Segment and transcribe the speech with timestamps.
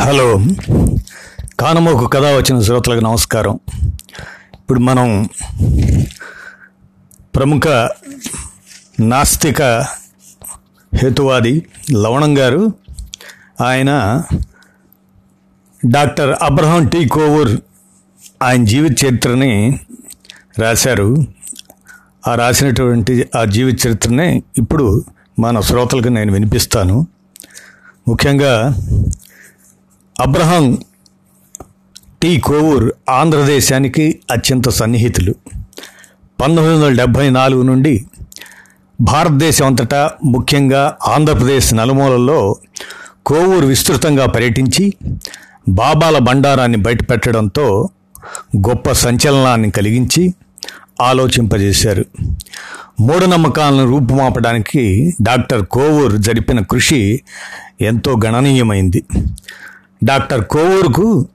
[0.00, 0.40] Hello.
[1.60, 3.58] కానమోకు కథ వచ్చిన శ్రోతలకు నమస్కారం.
[4.54, 5.28] ఇప్పుడు మనం
[7.34, 7.88] ప్రముఖ
[9.00, 9.62] నాస్తిక
[10.94, 12.72] హేతువాది లవణం గారు
[13.64, 14.22] ఆయన
[15.86, 17.08] డాక్టర్ అబ్రహం టీ.
[17.08, 17.60] కోవూర్
[18.42, 19.80] ఆయన జీవిత చరిత్రని
[20.58, 21.16] రాశారు.
[22.28, 25.04] ఆ రాసినటువంటి ఆ జీవిత చరిత్రని ఇప్పుడు
[25.38, 27.06] మన శ్రోతలకు నేను వినిపిస్తాను.
[28.08, 28.74] ముఖ్యంగా
[30.20, 30.78] అబ్రహం
[32.22, 35.34] టి కోవూర్ ఆంధ్రదేశానికి అత్యంత సన్నిహితులు.
[36.40, 38.04] పంతొమ్మిది వందల డెబ్భై నాలుగు నుండి
[39.00, 42.56] భారతదేశం అంతటా ముఖ్యంగా ఆంధ్రప్రదేశ్ నలుమూలల్లో
[43.26, 44.94] కోవూరు విస్తృతంగా పర్యటించి
[45.68, 47.88] బాబాల బండారాన్ని బయటపెట్టడంతో
[48.56, 50.34] గొప్ప సంచలనాన్ని కలిగించి
[51.00, 52.04] ఆలోచింపజేశారు.
[53.00, 57.20] మూఢనమ్మకాలను రూపుమాపడానికి డాక్టర్ కోవూర్ జరిపిన కృషి
[57.80, 59.04] ఎంతో గణనీయమైంది.
[60.04, 61.28] డాక్టర్ కోవూరుకు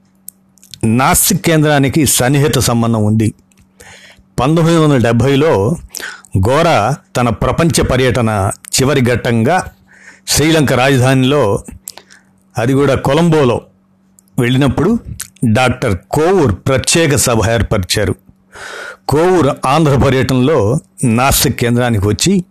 [0.84, 3.34] నాస్తిక్ కేంద్రానికి సన్నిహిత సంబంధం ఉంది.
[4.40, 5.76] పంతొమ్మిది వందల డెబ్భైలో
[6.50, 9.64] గోరా తన ప్రపంచ పర్యటన చివరి ఘట్టంగా
[10.28, 11.64] శ్రీలంక రాజధానిలో
[12.58, 13.60] అది కూడా కొలంబోలో
[14.38, 14.98] వెళ్ళినప్పుడు
[15.52, 18.14] డాక్టర్ కోవూర్ ప్రత్యేక సభ ఏర్పరిచారు.
[19.08, 22.44] కోవూర్ ఆంధ్ర పర్యటనలో నాస్తిక్ కేంద్రానికి వచ్చి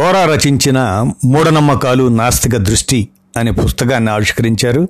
[0.00, 0.78] గోరా రచించిన
[1.24, 4.88] మూఢనమ్మకాలు నాస్తిక దృష్టి అనే పుస్తకాన్ని ఆవిష్కరించారు.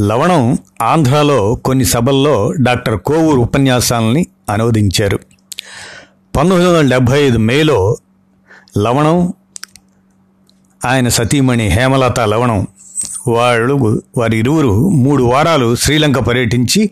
[0.00, 5.18] లవణం ఆంధ్రాలో కొన్ని సభల్లో డాక్టర్ కోవూరు ఉపన్యాసాలని అనువదించారు.
[6.36, 7.96] పంతొమ్మిది వందల డెబ్భై ఐదు మేలో
[8.78, 9.32] లవణం
[10.86, 12.66] ఆయన సతీమణి హేమలత లవణం
[13.28, 16.90] వాళ్ళు వారి ఇరువురు మూడు వారాలు శ్రీలంక పర్యటించి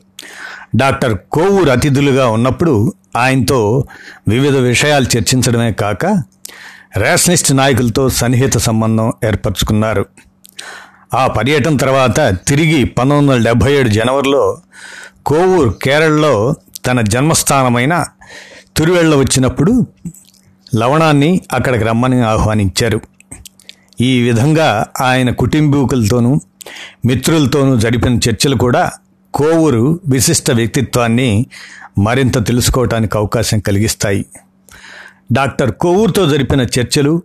[0.77, 3.85] డాక్టర్ కోవూరు అతిథులుగా ఉన్నప్పుడు ఆయనతో
[4.29, 6.07] వివిధ విషయాలు చర్చించడమే కాక
[6.97, 10.07] రేషనిస్ట్ నాయకులతో సన్నిహిత సంబంధం ఏర్పరచుకున్నారు.
[11.15, 14.59] ఆ పర్యటన తర్వాత తిరిగి పంతొమ్మిది వందల డెబ్భై ఏడు జనవరిలో
[15.27, 16.55] కోవూరు కేరళలో
[16.87, 18.05] తన జన్మస్థానమైన
[18.77, 19.87] తిరువెళ్ళ వచ్చినప్పుడు
[20.75, 23.01] లవణాన్ని అక్కడికి రమ్మని ఆహ్వానించారు.
[24.01, 26.41] ఈ విధంగా ఆయన కుటుంబీకులతోనూ
[27.05, 28.91] మిత్రులతోనూ జరిపిన చర్చలు కూడా
[29.35, 31.47] కోవూరు విశిష్ట వ్యక్తిత్వాన్ని
[31.99, 34.27] మరింత తెలుసుకోవటానికి అవకాశం కలిగిస్తాయి.
[35.33, 37.23] డాక్టర్ కోవూరుతో జరిపిన చర్చలు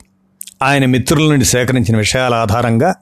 [0.63, 2.95] ఆయన మిత్రుల నుండి సేకరించిన విషయాల ఆధారంగా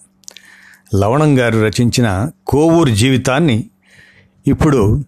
[0.95, 3.69] లవణం గారు రచించిన కోవూరు జీవితాన్ని
[4.47, 5.03] ఇప్పుడు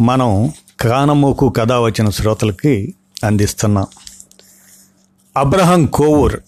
[0.00, 3.86] మనం కానమోకు కథ వచ్చిన శ్రోతలకి అందిస్తున్నాం.
[5.36, 6.40] అబ్రహం కోవూర్.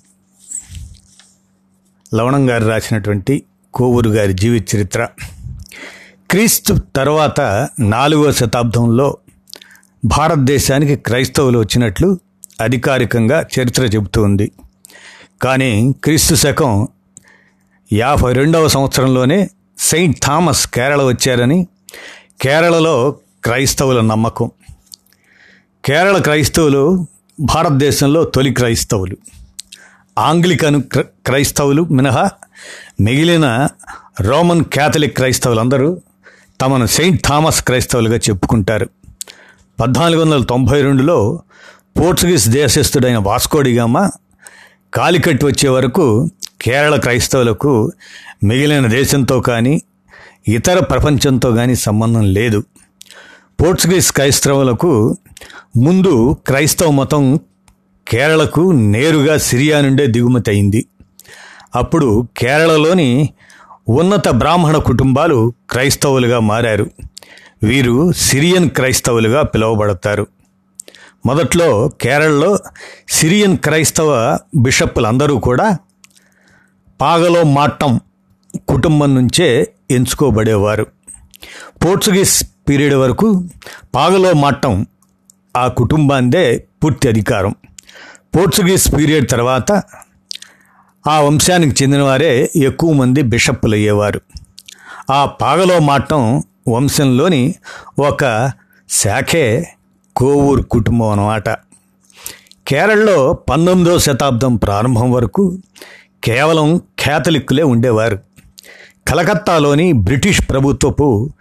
[2.14, 3.42] లవణం గారు రాసినటువంటి
[3.74, 5.08] కోవూరు గారి జీవిత చరిత్ర
[6.30, 9.16] క్రీస్తు తర్వాత నాలుగవ శతాబ్దంలో
[10.04, 12.18] భారతదేశానికి క్రైస్తవులు వచ్చినట్లు
[12.60, 14.52] అధికారికంగా చరిత్ర చెబుతూ ఉంది.
[15.42, 16.88] కానీ క్రీస్తు శకం
[17.92, 21.66] యాభై రెండవ సంవత్సరంలోనే సెయింట్ థామస్ కేరళ వచ్చారని
[22.40, 24.50] కేరళలో క్రైస్తవుల నమ్మకం.
[25.84, 27.06] కేరళ క్రైస్తవులు
[27.40, 29.16] భారతదేశంలో తొలి క్రైస్తవులు.
[30.18, 32.30] ఆంగ్లికన్ క్ర- క్రైస్తవులు మినహా
[33.00, 33.68] మిగిలిన
[34.20, 36.00] రోమన్ క్యాథలిక్ క్రైస్తవులందరూ
[36.60, 38.88] తమను సెయింట్ థామస్ క్రైస్తవులుగా చెప్పుకుంటారు.
[39.80, 41.42] పద్నాలుగు వందల తొంభై రెండులో
[42.00, 44.10] పోర్చుగీస్ దేశస్థుడైన వాస్కోడిగామ
[44.94, 46.30] కాలికట్ వచ్చే వరకు
[46.60, 47.92] కేరళ క్రైస్తవులకు
[48.44, 49.82] మిగిలిన దేశంతో కానీ
[50.48, 52.64] ఇతర ప్రపంచంతో కానీ సంబంధం లేదు.
[53.60, 55.16] పోర్చుగీస్ క్రైస్తవులకు
[55.76, 57.40] ముందు క్రైస్తవ మతం
[58.08, 60.86] కేరళకు నేరుగా సిరియా నుండే దిగుమతి అయింది.
[61.74, 63.28] అప్పుడు కేరళలోని
[63.88, 66.90] ఉన్నత బ్రాహ్మణ కుటుంబాలు క్రైస్తవులుగా మారారు.
[67.62, 70.26] వీరు సిరియన్ క్రైస్తవులుగా పిలువబడతారు.
[71.26, 72.58] మొదట్లో కేరళలో
[73.08, 75.78] సిరియన్ క్రైస్తవ బిషప్పులందరూ కూడా
[77.00, 78.00] పాగలో మాట్టం
[78.68, 80.86] కుటుంబం నుంచే ఎంచుకోబడేవారు.
[81.84, 83.44] పోర్చుగీస్ పీరియడ్ వరకు
[83.94, 84.86] పాగలో మాట్టం
[85.56, 87.54] ఆ కుటుంబాందే పూర్తి అధికారం.
[88.36, 89.82] పోర్చుగీస్ పీరియడ్ తర్వాత
[91.06, 94.20] ఆ వంశానికి చెందినవారే ఎక్కువ మంది బిషప్పులు అయ్యేవారు
[95.12, 97.54] ఆ పాగలో మాట్టం వంశంలోని
[97.98, 98.52] ఒక
[98.88, 99.68] శాఖే
[100.16, 101.48] కోవూరు కుటుంబం అన్నమాట.
[102.68, 105.58] కేరళలో పంతొమ్మిదవ శతాబ్దం ప్రారంభం వరకు
[106.24, 108.18] కేవలం క్యాథలిక్కులే ఉండేవారు.
[109.08, 111.32] కలకత్తాలోని బ్రిటిష్ ప్రభుత్వపు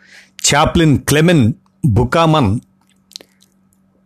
[0.56, 1.54] చాప్లిన్ క్లెమెన్
[1.86, 2.60] బుకామన్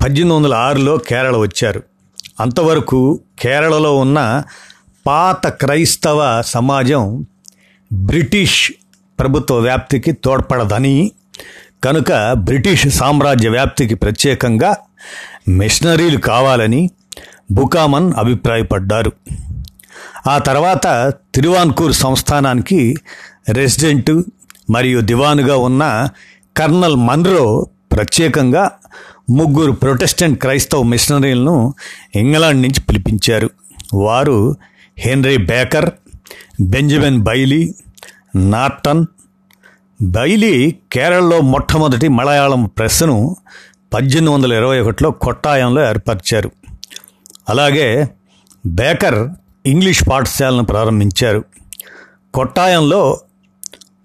[0.04, 1.84] పద్దెనిమిది వందల ఆరులో కేరళ వచ్చారు.
[2.40, 4.44] అంతవరకు కేరళలో ఉన్న
[5.08, 7.26] పాత క్రైస్తవ సమాజం
[7.94, 8.72] బ్రిటిష్
[9.20, 11.12] ప్రభుత్వ వ్యాప్తికి తోడ్పడదని
[11.84, 14.76] కనుక బ్రిటిష్ సామ్రాజ్య వ్యాప్తికి ప్రత్యేకంగా
[15.48, 16.90] మిషనరీలు కావాలని
[17.52, 19.12] బుకామన్ అభిప్రాయపడ్డారు.
[20.28, 22.96] ఆ తర్వాత తిరువాన్కూర్ సంస్థానానికి
[23.50, 24.12] రెసిడెంట్
[24.70, 26.10] మరియు దివానుగా ఉన్న
[26.58, 28.72] కర్నల్ మన్రో ప్రత్యేకంగా
[29.30, 31.74] ముగ్గురు ప్రొటెస్టెంట్ క్రైస్తవ మిషనరీలను
[32.16, 33.50] ఇంగ్లాండ్ నుంచి పిలిపించారు.
[33.94, 34.56] వారు
[34.98, 35.90] Henry Baker
[36.62, 37.76] Benjamin Bailey
[38.36, 39.06] Norton.
[40.02, 43.36] Bailey కేరళలో మొట్టమొదటి మలయాళం ప్రెస్ను
[43.94, 46.52] పద్దెనిమిది వందల ఇరవై ఒకటిలో కొట్టాయంలో ఏర్పరిచారు.
[47.50, 48.10] అలాగే
[48.66, 49.30] బేకర్
[49.68, 51.44] ఇంగ్లీష్ పాఠశాలను ప్రారంభించారు.
[52.34, 53.02] కొట్టాయంలో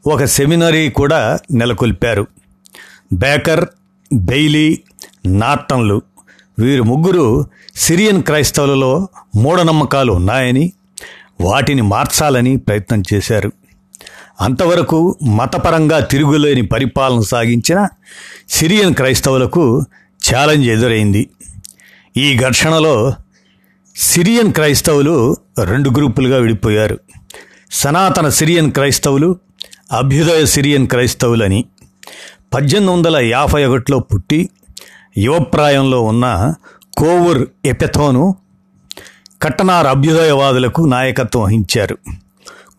[0.07, 2.27] ఒక సెమినరీ కూడా నెలకొల్పారు.
[3.13, 3.65] బేకర్
[4.13, 4.69] బెయిలీ
[5.27, 6.03] నార్టన్లు
[6.59, 7.27] వీరు ముగ్గురు
[7.77, 10.73] సిరియన్ క్రైస్తవులలో మూఢనమ్మకాలు ఉన్నాయని
[11.41, 13.53] వాటిని మార్చాలని ప్రయత్నం చేశారు.
[14.41, 14.99] అంతవరకు
[15.39, 17.89] మతపరంగా తిరుగులేని పరిపాలన సాగించిన
[18.49, 19.65] సిరియన్ క్రైస్తవులకు
[20.23, 21.23] ఛాలెంజ్ ఎదురైంది.
[22.17, 22.95] ఈ ఘర్షణలో
[23.97, 27.01] సిరియన్ క్రైస్తవులు రెండు గ్రూపులుగా విడిపోయారు.
[27.73, 29.39] సనాతన సిరియన్ క్రైస్తవులు
[29.93, 31.65] అభ్యుదయ సిరియన్ క్రైస్తవులని
[32.55, 34.49] పద్దెనిమిది వందల యాభై ఒకటిలో పుట్టి
[35.19, 36.55] యువప్రాయంలో ఉన్న
[36.99, 38.37] కోవూర్ ఎపెథోను
[39.43, 41.99] కట్టనార్ అభ్యుదయవాదులకు నాయకత్వం వహించారు.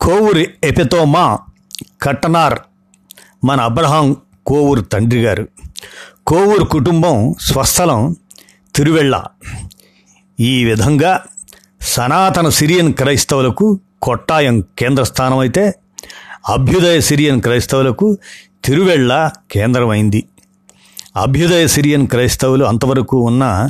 [0.02, 1.40] కోవూర్ ఎపెతోమా
[2.02, 2.60] కట్టనార్
[3.44, 5.48] మన అబ్రహాం కోవూర్ తండ్రి గారు
[6.28, 8.16] కోవూరు కుటుంబం స్వస్థలం
[8.76, 9.22] తిరువెళ్ళ.
[10.40, 11.24] ఈ విధంగా
[11.82, 15.74] సనాతన సిరియన్ క్రైస్తవులకు కొట్టాయం కేంద్ర స్థానం అయితే
[16.50, 18.18] అభ్యుదయ సిరియన్ క్రైస్తవులకు
[18.64, 20.26] తిరువెళ్ళ కేంద్రమైంది.
[21.16, 23.70] అభ్యుదయ సిరియన్ క్రైస్తవులు అంతవరకు ఉన్న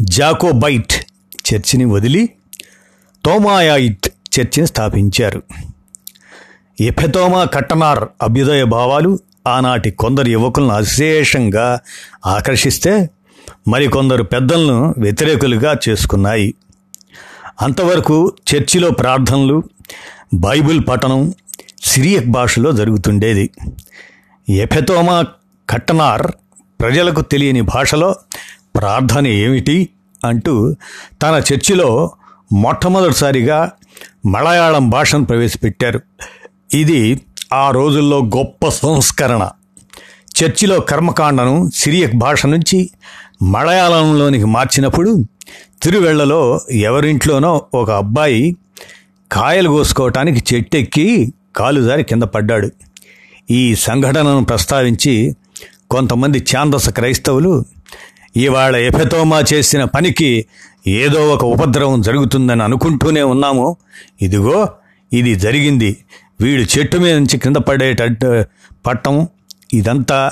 [0.00, 0.92] జాకోబైట్
[1.52, 2.28] చర్చిని వదిలి
[3.26, 5.42] తోమాయాయిట్ చర్చిని స్థాపించారు.
[6.80, 11.80] ఎఫెతోమా కట్టనార్ అభ్యుదయ భావాలు ఆనాటి కొందరు యువకులను అశేషంగా
[12.26, 13.10] ఆకర్షిస్తే
[13.68, 16.54] మరికొందరు పెద్దలను వ్యతిరేకులుగా చేసుకున్నాయి.
[17.62, 19.62] అంతవరకు చర్చిలో ప్రార్థనలు
[20.34, 21.34] బైబిల్ పఠనం
[21.82, 23.50] సిరియక్ భాషలో జరుగుతుండేది.
[24.48, 25.24] ఎఫెతోమా
[25.70, 26.26] కట్టనార్
[26.80, 28.14] ప్రజలకు తెలియని భాషలో
[28.76, 29.88] ప్రార్థన ఏమిటి
[30.24, 30.74] అంటూ
[31.22, 32.10] తన చర్చిలో
[32.52, 33.72] మొట్టమొదటిసారిగా
[34.26, 36.00] మలయాళం భాషను ప్రవేశపెట్టారు.
[36.74, 37.20] ఇది
[37.52, 39.48] ఆ రోజుల్లో గొప్ప సంస్కరణ.
[40.44, 42.90] చర్చిలో కర్మకాండను సిరియక్ భాష నుంచి
[43.42, 45.24] మలయాళంలోనికి మార్చినప్పుడు
[45.82, 48.56] తిరువెళ్ళలో ఎవరింట్లోనో ఒక అబ్బాయి
[49.32, 52.72] కాయలు కోసుకోవటానికి చెట్టెక్కి కాలుదారి కింద పడ్డాడు.
[53.50, 55.36] ఈ సంఘటనను ప్రస్తావించి
[55.90, 57.64] కొంతమంది ఛాందస క్రైస్తవులు
[58.36, 60.46] ఇవాళ ఎఫెతోమా చేసిన పనికి
[60.86, 63.76] ఏదో ఒక ఉపద్రవం జరుగుతుందని అనుకుంటూనే ఉన్నాము.
[64.22, 64.68] ఇదిగో
[65.12, 65.96] ఇది జరిగింది.
[66.40, 68.44] వీడు చెట్టు మీద నుంచి కింద పడేటట్టు
[68.86, 69.28] పట్టం
[69.72, 70.30] ఇదంతా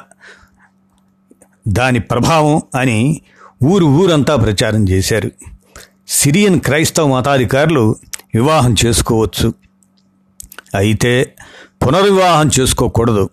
[1.68, 3.20] దాని ప్రభావం అని
[3.64, 5.30] ఊరు ఊరంతా ప్రచారం చేశారు.
[6.08, 7.96] సిరియన్ క్రైస్తవ మతాధికారులు
[8.34, 9.54] వివాహం చేసుకోవచ్చు.
[10.74, 11.34] అయితే
[11.86, 13.30] పునర్వివాహం చేసుకోకూడదు.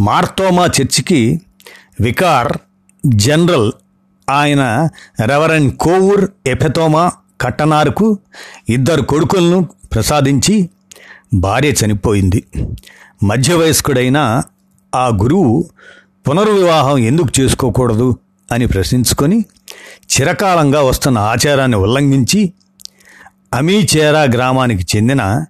[0.00, 1.40] మార్తోమా చర్చికి
[2.00, 2.52] వికార్
[3.06, 3.72] జనరల్
[4.30, 4.88] ఆయన
[5.26, 8.18] రెవరెండ్ కోవూర్ ఎఫెతోమా కట్టనారుకు
[8.68, 10.70] ఇద్దరు కొడుకులను ప్రసాదించి
[11.34, 12.44] భార్య చనిపోయింది.
[13.22, 14.42] మధ్య వయస్కుడైన
[14.94, 15.68] ఆ గురువు
[16.28, 18.18] పునర్వివాహం ఎందుకు చేసుకోకూడదు
[18.52, 19.44] అని ప్రశ్నించుకొని
[19.98, 22.52] చిరకాలంగా వస్తున్న ఆచారాన్ని ఉల్లంఘించి
[23.54, 25.44] అమీచేరా గ్రామానికి చెందిన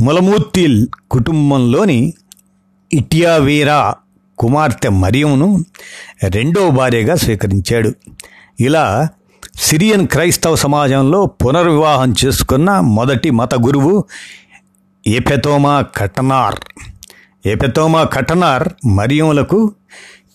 [0.00, 2.12] ములమూర్తిల్ కుటుంబంలోని
[2.92, 3.94] ఇటియావీరా
[4.38, 5.64] కుమార్తె మరియంను
[6.28, 7.92] రెండో భార్యగా స్వీకరించాడు.
[8.60, 9.08] ఇలా
[9.56, 14.04] సిరియన్ క్రైస్తవ సమాజంలో పునర్వివాహం చేసుకున్న మొదటి మత గురువు
[15.06, 16.60] ఎపెతోమా కటనార్.
[17.46, 19.74] ఎపెతోమా కటనార్ మరియములకు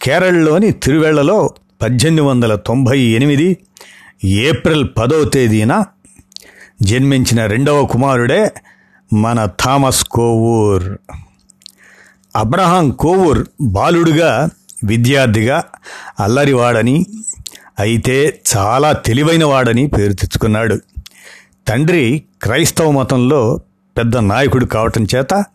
[0.02, 3.58] కేరళలోని తిరువెళ్ళలో పద్దెనిమిది వందల తొంభై ఎనిమిది
[4.24, 5.84] ఏప్రిల్ పదో తేదీన
[6.82, 8.52] జన్మించిన రెండవ కుమారుడే
[9.14, 10.98] మన థామస్ కోవూర్.
[12.36, 14.50] అబ్రహాం కోవూర్ బాలుడుగా
[14.84, 15.64] విద్యార్థిగా
[16.20, 17.06] అల్లరివాడని
[17.80, 20.80] అయితే చాలా తెలివైనవాడని పేరు తెచ్చుకున్నాడు.
[21.68, 23.62] తండ్రి క్రైస్తవ మతంలో
[23.98, 25.46] పెద్ద నాయకుడు కావటం చేత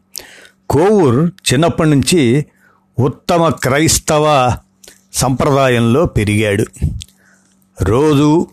[0.71, 2.47] కోవూర్ చిన్నప్పటి నుంచి
[2.99, 4.57] ఉత్తమ క్రైస్తవ
[5.13, 6.65] సంప్రదాయంలో పెరిగాడు.
[7.83, 8.47] రోజు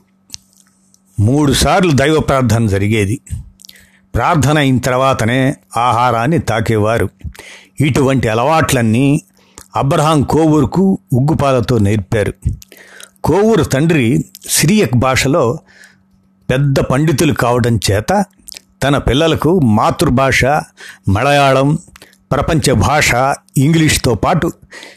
[1.20, 3.22] మూడుసార్లు దైవ ప్రార్థన జరిగేది.
[4.16, 7.10] ప్రార్థన అయిన తర్వాతనే ఆహారాన్ని తాకేవారు.
[7.82, 9.22] ఇటువంటి అలవాట్లన్నీ
[9.76, 12.34] అబ్రహాం కోవూరుకు ఉగ్గుపాలతో నేర్పారు.
[13.24, 15.60] కోవూరు తండ్రి సిరియక్ భాషలో
[16.50, 18.26] పెద్ద పండితులు కావడం చేత
[18.84, 20.46] తన పిల్లలకు మాతృభాష
[21.10, 21.78] మలయాళం
[22.32, 23.10] ప్రపంచ భాష
[23.58, 24.48] ఇంగ్లీష్తో పాటు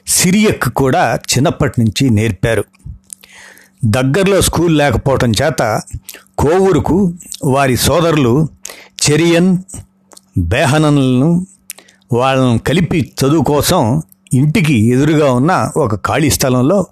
[0.07, 2.65] సిరియక్ కూడా చిన్నప్పటి నుంచి నేర్పారు.
[3.85, 5.63] దగ్గరలో స్కూల్ లేకపోవటం చేత
[6.39, 6.97] కోవూరుకు
[7.45, 8.49] వారి సోదరులు
[9.05, 9.59] చెరియన్
[10.39, 11.47] బేహనన్లను
[12.13, 14.03] వాళ్ళను కలిపి చదువు కోసం
[14.35, 16.87] ఇంటికి ఎదురుగా ఉన్న ఒక ఖాళీ స్థలంలో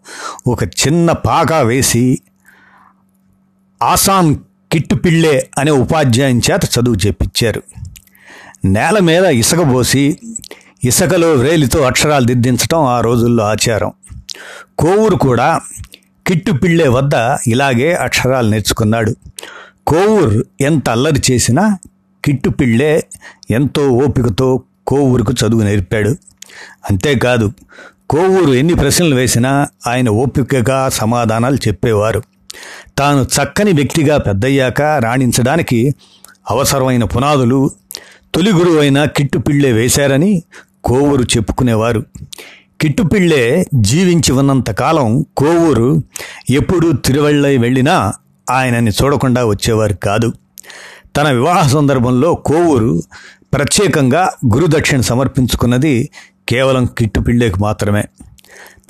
[0.46, 2.04] ఒక చిన్న పాక వేసి
[3.82, 4.30] ఆసాన్
[4.72, 7.62] కిట్టు పిళ్ళే అనే ఉపాధ్యాయుని చేత చదువు చెప్పించారు
[8.72, 10.18] నేల మీద ఇసుక పోసి
[10.84, 13.92] ఇసుకలో వ్రేలితో అక్షరాలు దిద్దించడం ఆ రోజుల్లో ఆచారం.
[14.78, 15.60] కోవూరు కూడా
[16.26, 19.16] కిట్టు పిళ్ళే వద్ద ఇలాగే అక్షరాలు నేర్చుకున్నాడు.
[19.86, 21.78] కోవూరు ఎంత అల్లరి చేసినా
[22.24, 23.06] కిట్టు పిళ్ళే
[23.50, 26.10] ఎంతో ఓపికతో కోవూరుకు చదువు నేర్పాడు.
[26.90, 27.52] అంతేకాదు
[28.10, 32.22] కోవూరు ఎన్ని ప్రశ్నలు వేసినా ఆయన ఓపికగా సమాధానాలు చెప్పేవారు.
[32.98, 35.94] తాను చక్కని వ్యక్తిగా పెద్దయ్యాక రాణించడానికి
[36.50, 37.70] అవసరమైన పునాదులు
[38.36, 40.42] తొలి గురువు అయిన కిట్టుపిళ్ళే వేశారని
[40.84, 42.02] కోవూరు చెప్పుకునేవారు.
[42.80, 46.02] కిట్టుపిళ్ళే జీవించి ఉన్నంతకాలం కోవూరు
[46.50, 48.12] ఎప్పుడు తిరువళ్ళై వెళ్ళినా
[48.50, 50.32] ఆయనని చూడకుండా వచ్చేవారు కాదు.
[51.16, 53.02] తన వివాహ సందర్భంలో కోవూరు
[53.54, 56.10] ప్రత్యేకంగా గురుదక్షిణ సమర్పించుకున్నది
[56.48, 58.04] కేవలం కిట్టుపిళ్ళేకు మాత్రమే.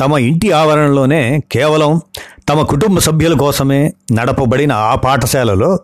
[0.00, 2.00] తమ ఇంటి ఆవరణలోనే కేవలం
[2.48, 5.80] తమ కుటుంబ సభ్యుల కోసమే నడపబడిన ఆ పాఠశాలలో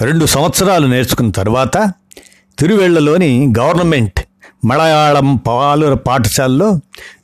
[0.00, 1.92] రెండు సంవత్సరాలు నేర్చుకున్న తర్వాత
[2.58, 4.20] తిరువెళ్ళలోని గవర్నమెంట్
[4.64, 6.80] మలయాళం పాలుర పాఠశాలలో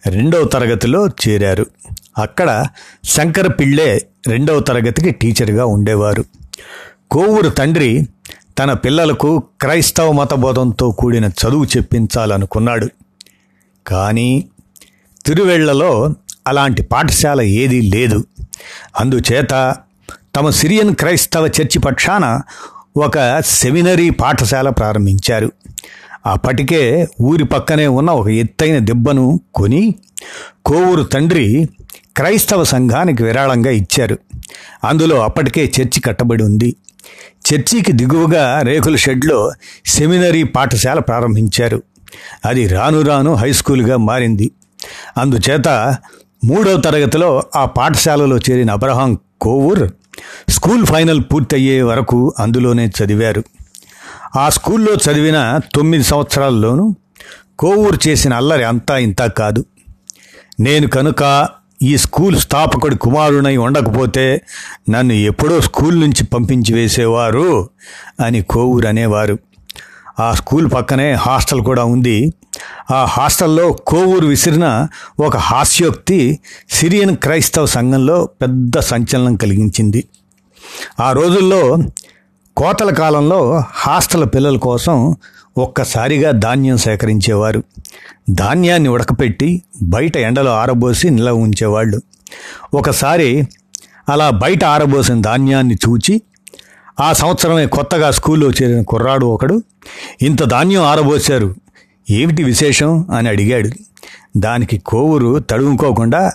[0.07, 1.67] రెండవ తరగతిలో చేరారు.
[2.19, 2.67] అక్కడ
[3.05, 6.25] శంకర పిళ్ళే రెండవ తరగతికి టీచర్గా ఉండేవారు.
[7.11, 8.09] కోవూరు తండ్రి
[8.59, 12.89] తన పిల్లలకు క్రైస్తవ మతబోధంతో కూడిన చదువు చెప్పించాలనుకున్నాడు.
[13.87, 14.45] కానీ
[15.27, 16.15] తిరువెళ్ళలో
[16.47, 18.25] అలాంటి పాఠశాల ఏదీ లేదు.
[19.01, 19.75] అందుచేత
[20.37, 22.41] తమ సిరియన్ క్రైస్తవ చర్చి పక్షాన
[22.97, 25.53] ఒక సెమినరీ పాఠశాల ప్రారంభించారు.
[26.27, 29.95] అప్పటికే ఊరి పక్కనే ఉన్న ఒక ఎత్తైన దెబ్బను కొని
[30.67, 31.69] కోవూరు తండ్రి
[32.17, 34.19] క్రైస్తవ సంఘానికి విరాళంగా ఇచ్చారు.
[34.85, 36.77] అందులో అప్పటికే చర్చి కట్టబడి ఉంది.
[37.55, 39.53] చర్చికి దిగువగా రేకుల షెడ్లో
[39.87, 41.83] సెమినరీ పాఠశాల ప్రారంభించారు.
[42.45, 44.51] అది రాను రాను హై స్కూల్గా మారింది.
[45.19, 45.97] అందుచేత
[46.45, 49.91] మూడవ తరగతిలో ఆ పాఠశాలలో చేరిన అబ్రహాం కోవూర్
[50.49, 53.45] స్కూల్ ఫైనల్ పూర్తయ్యే వరకు అందులోనే చదివారు.
[54.37, 56.95] ఆ స్కూల్లో చదివిన తొమ్మిది సంవత్సరాల్లోనూ
[57.59, 59.65] కోవూరు చేసిన అల్లరి అంతా ఇంతా కాదు.
[60.61, 61.49] నేను కనుక
[61.83, 64.43] ఈ స్కూల్ స్థాపకుడి కుమారునై ఉండకపోతే
[64.91, 67.71] నన్ను ఎప్పుడో స్కూల్ నుంచి పంపించి వేసేవారు
[68.25, 69.39] అని కోవూరు అనేవారు.
[70.21, 72.33] ఆ స్కూల్ పక్కనే హాస్టల్ కూడా ఉంది.
[72.91, 74.89] ఆ హాస్టల్లో కోవూరు విసిరిన
[75.21, 76.39] ఒక హాస్యోక్తి
[76.71, 80.05] సిరియన్ క్రైస్తవ సంఘంలో పెద్ద సంచలనం కలిగించింది.
[81.01, 81.79] ఆ రోజుల్లో
[82.57, 85.17] కోతల కాలంలో హాస్టల్ పిల్లల కోసం
[85.59, 87.63] ఒక్కసారిగా ధాన్యం సేకరించేవారు.
[88.31, 92.01] ధాన్యాన్ని ఉడకపెట్టి బయట ఎండలో ఆరబోసి నిల్వ ఉంచేవాళ్ళు.
[92.75, 93.49] ఒకసారి
[94.09, 96.23] అలా బయట ఆరబోసిన ధాన్యాన్ని చూచి
[97.01, 99.63] ఆ సంవత్సరమే కొత్తగా స్కూల్లో చేరిన కుర్రాడు ఒకడు
[100.23, 101.55] ఇంత ధాన్యం ఆరబోశారు.
[102.11, 103.11] ఏమిటి విశేషం?
[103.11, 103.71] అని అడిగాడు.
[104.37, 106.33] దానికి కోవూరు తడుముకోకుండా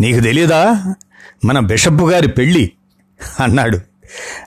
[0.00, 0.94] నీకు తెలియదా
[1.44, 2.72] మన బిషప్ గారి పెళ్ళి.
[3.40, 3.80] అన్నాడు.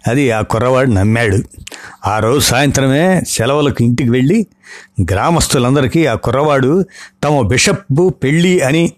[0.07, 1.37] అది ఆ కుర్రవాడు నమ్మాడు.
[2.05, 4.47] ఆ రోజు సాయంత్రమే సెలవులకు ఇంటికి వెళ్ళి
[5.01, 6.85] గ్రామస్తులందరికీ ఆ కుర్రవాడు
[7.23, 8.91] తమ బిషప్ పెళ్ళి అని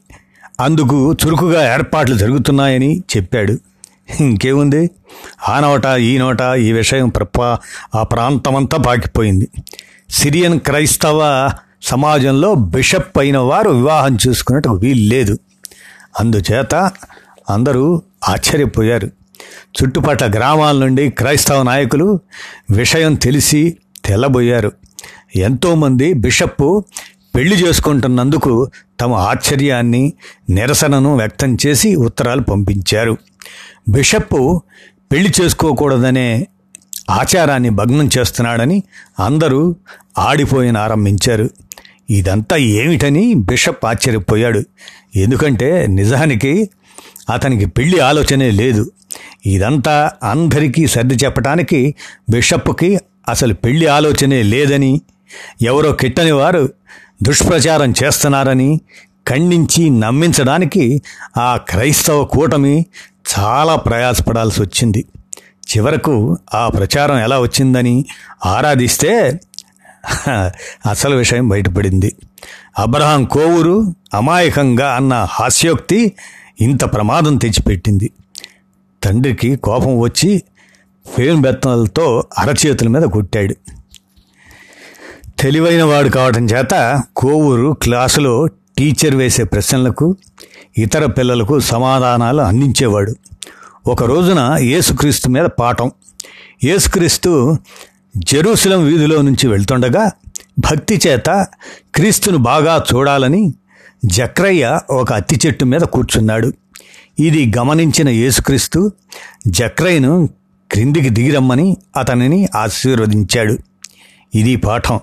[0.59, 3.59] అందుకు చురుకుగా ఏర్పాట్లు జరుగుతున్నాయని చెప్పాడు.
[4.19, 4.89] ఇంకేముంది?
[5.49, 7.41] ఆ నోట ఈ నోట ఈ విషయం ప్రప
[7.95, 9.49] ఆ ప్రాంతమంతా పాకిపోయింది.
[10.09, 11.49] సిరియన్ క్రైస్తవ
[11.81, 15.39] సమాజంలో బిషప్ అయిన వారు వివాహం చూసుకున్నట్టు వీలు లేదు
[16.19, 16.75] అందుచేత
[17.49, 19.07] అందరూ ఆశ్చర్యపోయారు.
[19.49, 22.19] చుట్టుపక్కల గ్రామాల నుండి క్రైస్తవ నాయకులు
[22.71, 24.71] విషయం తెలిసి తెల్లబోయారు.
[25.35, 26.81] ఎంతోమంది బిషప్
[27.35, 28.69] పెళ్ళి చేసుకుంటున్నందుకు
[29.01, 30.13] తమ ఆశ్చర్యాన్ని
[30.49, 33.17] నిరసనను వ్యక్తం చేసి ఉత్తరాలు పంపించారు.
[33.89, 34.59] బిషప్
[35.11, 36.47] పెళ్ళి చేసుకోకూడదనే
[37.09, 38.83] ఆచారాన్ని భగ్నం చేస్తున్నాడని
[39.19, 39.75] అందరూ
[40.17, 41.49] ఆడిపోయిన ఆరంభించారు.
[42.09, 44.63] ఇదంతా ఏమిటని బిషప్ ఆశ్చర్యపోయాడు.
[45.15, 46.69] ఎందుకంటే నిజానికి
[47.29, 48.91] అతనికి పెళ్ళి ఆలోచనే లేదు.
[49.45, 51.95] ఇదంతా అందరికీ సర్ది చెప్పటానికి
[52.29, 55.01] బిషప్కి అసలు పెళ్ళి ఆలోచనే లేదని
[55.61, 56.69] ఎవరో కిట్టని వారు
[57.23, 58.79] దుష్ప్రచారం చేస్తున్నారని
[59.27, 61.01] ఖండించి నమ్మించడానికి
[61.37, 62.85] ఆ క్రైస్తవ కూటమి
[63.39, 65.05] చాలా ప్రయాసపడాల్సి వచ్చింది.
[65.71, 68.05] చివరకు ఆ ప్రచారం ఎలా వచ్చిందని
[68.45, 69.39] ఆరాధిస్తే
[70.89, 72.15] అసలు విషయం బయటపడింది.
[72.79, 76.13] అబ్రహాం కోవూరు అమాయకంగా అన్న హాస్యోక్తి
[76.61, 78.11] ఇంత ప్రమాదం తెచ్చిపెట్టింది.
[79.03, 80.43] తండ్రికి కోపం వచ్చి
[81.17, 83.55] ఫేమ్ బెత్తలతో అరచేతుల మీద కొట్టాడు.
[85.39, 88.47] తెలివైన వాడు కావటం చేత కోవూరు క్లాసులో
[88.77, 90.15] టీచర్ వేసే ప్రశ్నలకు
[90.77, 93.15] ఇతర పిల్లలకు సమాధానాలు అందించేవాడు.
[93.87, 95.91] ఒక రోజున యేసుక్రీస్తు మీద పాఠం.
[96.63, 97.57] యేసుక్రీస్తు
[98.17, 100.11] జెరూసలం వీధిలో నుంచి వెళ్తుండగా
[100.59, 101.45] భక్తి చేత
[101.95, 103.53] క్రీస్తును బాగా చూడాలని
[104.05, 106.53] జక్రయ్య ఒక అత్తి చెట్టు మీద కూర్చున్నాడు.
[107.19, 108.91] ఇది గమనించిన యేసుక్రీస్తు
[109.47, 110.29] జక్రయ్యను
[110.71, 113.57] క్రిందికి దిగిరమ్మని అతనిని ఆశీర్వదించాడు.
[114.35, 114.99] ఇది పాఠం.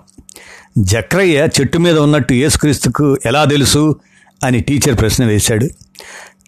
[0.79, 3.97] జక్రయ్య చెట్టు మీద ఉన్నట్టు యేసుక్రీస్తుకు ఎలా తెలుసు?
[4.45, 5.69] అని టీచర్ ప్రశ్న వేశాడు.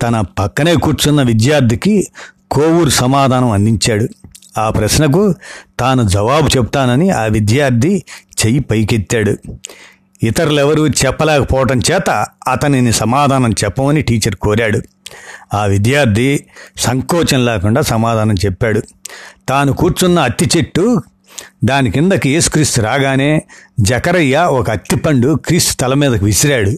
[0.03, 2.07] తన పక్కనే కూర్చున్న విద్యార్థికి
[2.51, 4.09] కోవూరు సమాధానం అందించాడు.
[4.59, 5.35] ఆ ప్రశ్నకు
[5.81, 8.05] తాను జవాబు చెప్తానని ఆ విద్యార్థి
[8.47, 9.37] చెయ్యి పైకెత్తాడు.
[10.23, 14.81] ఇతరులెవరూ చెప్పలేకపోవటం చేత అతనిని సమాధానం చెప్పమని టీచర్ కోరాడు.
[15.55, 16.45] ఆ విద్యార్థి
[16.77, 18.83] సంకోచం లేకుండా సమాధానం చెప్పాడు.
[19.49, 21.03] తాను కూర్చున్న అత్తి చెట్టు
[21.65, 23.43] దాని కిందకి ఏసుక్రీస్తు రాగానే
[23.81, 26.73] జకరయ్య ఒక అత్తిపండు క్రీస్తు తల మీదకు విసిరాడు.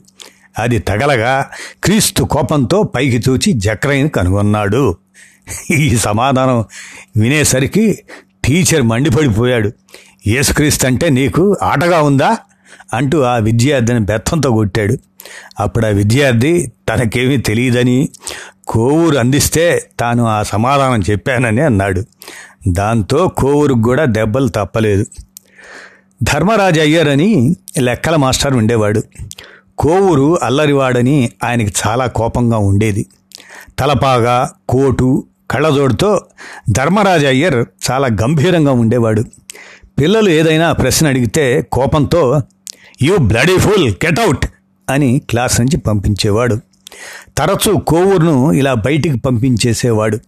[0.58, 1.50] అది తగలగా
[1.84, 4.96] క్రీస్తు కోపంతో పైకి చూచి జక్రయ్యను కనుగొన్నాడు.
[5.70, 6.64] ఈ సమాధానం
[7.16, 7.98] వినేసరికి
[8.44, 9.72] టీచర్ మండిపడిపోయాడు.
[10.26, 12.36] యేసుక్రీస్తు అంటే నీకు ఆటగా ఉందా?
[12.94, 14.96] అంటూ ఆ విద్యార్థిని బెత్తంతో కొట్టాడు.
[15.60, 18.08] అప్పుడు ఆ విద్యార్థి తనకేమీ తెలియదని
[18.68, 22.02] కోవూరు అందిస్తే తాను ఆ సమాధానం చెప్పానని అన్నాడు.
[22.68, 25.06] దాంతో కోవూరుకు కూడా దెబ్బలు తప్పలేదు.
[26.22, 29.02] ధర్మరాజు అయ్యారని లెక్కల మాస్టర్ ఉండేవాడు.
[29.82, 33.06] కోవూరు అల్లరివాడని ఆయనకి చాలా కోపంగా ఉండేది.
[33.78, 36.20] తలపాగా కోటు కళ్ళజోడుతో
[36.70, 39.24] ధర్మరాజు అయ్యర్ చాలా గంభీరంగా ఉండేవాడు.
[40.00, 42.42] పిల్లలు ఏదైనా ప్రశ్న అడిగితే కోపంతో
[43.02, 44.46] you bloody fool get out
[44.90, 46.56] అని క్లాస్ నుంచి పంపించేవాడు.
[47.38, 50.18] తరచూ కోవూరును ఇలా బయటికి పంపించేసేవాడు.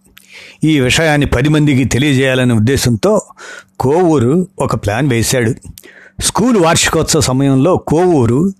[0.63, 3.21] ఈ విషయాన్ని పది మందికి తెలియజేయాలనే ఉద్దేశంతో
[3.79, 5.53] కోవూరు ఒక ప్లాన్ వేశాడు.
[6.21, 8.51] స్కూల్ వార్షికోత్సవ సమయంలో కోవూరు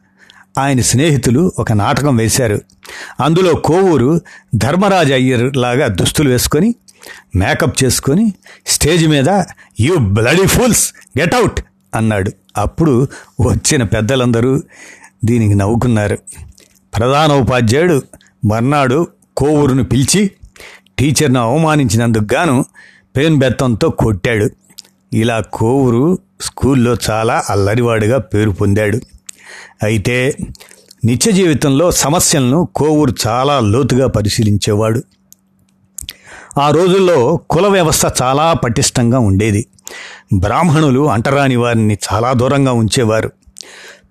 [0.57, 2.62] ఆయన స్నేహితులు ఒక నాటకం వేశారు.
[3.24, 4.21] అందులో కోవూరు
[4.55, 6.75] ధర్మరాజ అయ్యర్ లాగా దుస్తులు వేసుకొని
[7.35, 8.33] మేకప్ చేసుకొని
[8.67, 9.29] స్టేజ్ మీద
[9.79, 11.62] you bloody fools get out
[11.95, 12.31] అన్నాడు.
[12.57, 13.07] అప్పుడు
[13.41, 14.62] వచ్చిన పెద్దలందరూ
[15.25, 16.17] దీనికి నవ్వుకున్నారు.
[16.97, 18.01] ప్రధాన ఉపాధ్యాయుడు
[18.45, 20.31] మర్నాడు కోవూరును పిలిచి
[21.00, 22.65] టీచర్ను అవమానించినందుకు గాను
[23.18, 24.50] పేన్ బెత్తంతో కొట్టాడు.
[25.13, 29.01] ఇలా కోవూరు స్కూల్లో చాలా అల్లరివాడిగా పేరు పొందాడు.
[29.84, 30.38] అయితే
[31.05, 35.03] నిత్య జీవితంలో సమస్యలను కోవూరు చాలా లోతుగా పరిశీలించేవాడు.
[36.60, 39.66] ఆ రోజుల్లో కుల వ్యవస్థ చాలా పటిష్టంగా ఉండేది.
[40.34, 43.31] బ్రాహ్మణులు అంటరాని వారిని చాలా దూరంగా ఉంచేవారు.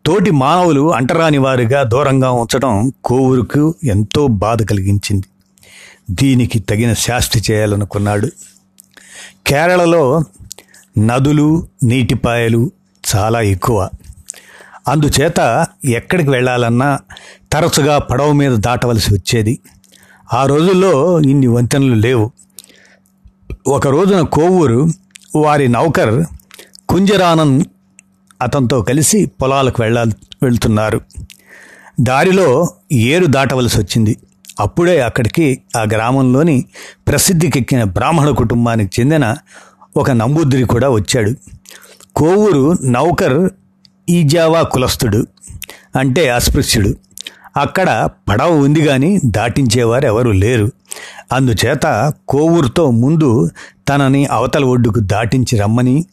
[0.06, 5.26] తోటి మానవులు అంటరాని వారిగా దూరంగా ఉంచడం కోవూరుకు ఎంతో బాధ కలిగించింది.
[6.10, 8.28] దీనికి తగిన శాస్తి చేయాలనుకున్నాడు.
[9.46, 10.22] కేరళలో
[10.98, 12.70] నదులు నీటిపాయలు
[13.16, 13.90] చాలా ఎక్కువ.
[14.88, 16.98] అందుచేత ఎక్కడికి వెళ్ళాలన్నా
[17.52, 19.58] తరచుగా పడవ మీద దాటవలసి వచ్చేది.
[20.34, 22.30] ఆ రోజుల్లో ఇన్ని వంతెనలు లేవు.
[23.66, 24.88] ఒక రోజున కోవూరు
[25.36, 26.24] వారి నౌకర్
[26.88, 27.62] కుంజరానన్
[28.42, 30.04] అతనితో కలిసి పొలాలకు వెళ్ళా
[30.42, 31.00] వెళ్తున్నారు.
[32.00, 34.16] దారిలో ఏరు దాటవలసి వచ్చింది.
[34.60, 36.64] అప్పుడే అక్కడికి ఆ గ్రామంలోని
[37.08, 39.36] ప్రసిద్ధికెక్కిన బ్రాహ్మణ కుటుంబానికి చెందిన
[39.96, 41.32] ఒక నంబూద్రి కూడా వచ్చాడు.
[42.16, 43.50] కోవూరు నౌకర్
[44.08, 45.26] ఈజావా కులస్థుడు
[45.98, 46.94] అంటే అస్పృశ్యుడు.
[47.56, 50.72] అక్కడ పడవ ఉంది కానీ దాటించేవారు ఎవరూ లేరు.
[51.32, 53.50] అందుచేత కోవూరుతో ముందు
[53.88, 56.04] తనని అవతల ఒడ్డుకు దాటించి రమ్మని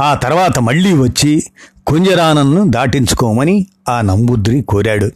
[0.00, 1.42] ఆ తర్వాత మళ్ళీ వచ్చి
[1.86, 5.10] కుంజరానన్ను దాటించుకోమని ఆ నంబుద్రి కోరాడు.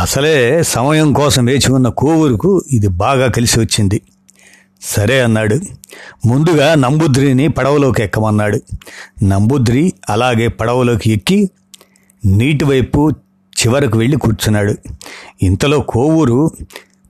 [0.00, 4.02] అసలే సమయం కోసం వేచి ఉన్న కోవూరుకు ఇది బాగా కలిసి వచ్చింది.
[4.82, 5.60] సరే అన్నాడు.
[6.26, 8.60] ముందుగా నంబుద్రిని పడవలోకి ఎక్కమన్నాడు.
[9.24, 11.50] నంబుద్రి అలాగే పడవలోకి ఎక్కి
[12.24, 13.10] నీటి వైపు
[13.62, 14.74] చివరకు వెళ్ళి కూర్చున్నాడు.
[15.42, 16.50] ఇంతలో కోవూరు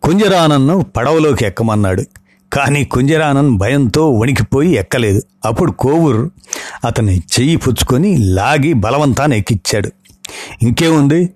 [0.02, 2.04] కుంజరానన్ను పడవలోకి ఎక్కమన్నాడు.
[2.52, 5.22] కానీ కుంజరానన్ భయంతో వణికిపోయి ఎక్కలేదు.
[5.44, 6.30] అప్పుడు కోవూరు
[6.84, 9.92] అతని చెయ్యి పుచ్చుకొని లాగి బలవంతాన్ని ఎక్కిచ్చాడు.
[10.62, 11.30] ఇంకేముంది?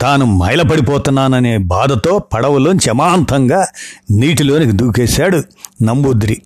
[0.00, 3.66] తాను మైలపడిపోతున్నాననే బాధతో పడవలోంచి అమాంతంగా
[4.10, 5.42] నీటిలోనికి దూకేశాడు
[5.82, 6.42] నంబూద్రి.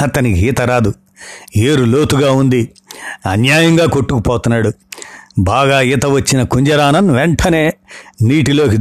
[0.00, 0.94] అతనికి ఈత రాదు.
[1.56, 2.72] ఏరు లోతుగా ఉంది.
[3.30, 4.72] అన్యాయంగా కొట్టుకుపోతున్నాడు.
[5.38, 7.72] బాగా ఈత వచ్చిన కుంజరానన్ వెంటనే
[8.22, 8.78] నీటిలోకి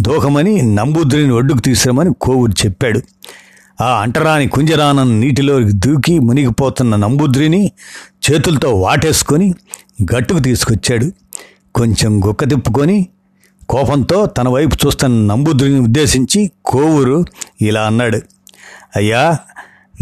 [0.00, 3.00] దూకమని నంబూద్రిని ఒడ్డుకు తీసిరమని కోవుడు చెప్పాడు.
[3.80, 7.72] ఆ అంటరాని కుంజరానన్ నీటిలోకి దూకి మునిగిపోతున్న నంబూద్రిని
[8.30, 9.54] చేతులతో వాటేసుకొని
[10.02, 11.12] గట్టుకు తీసుకొచ్చాడు.
[11.74, 13.08] కొంచెం గుక్క తిప్పుకొని
[13.68, 17.24] కోపంతో తన వైపు చూస్తున్న నంబుద్రిని ఉద్దేశించి కోవూరు
[17.62, 18.20] ఇలా అన్నాడు.
[18.96, 19.38] అయ్యా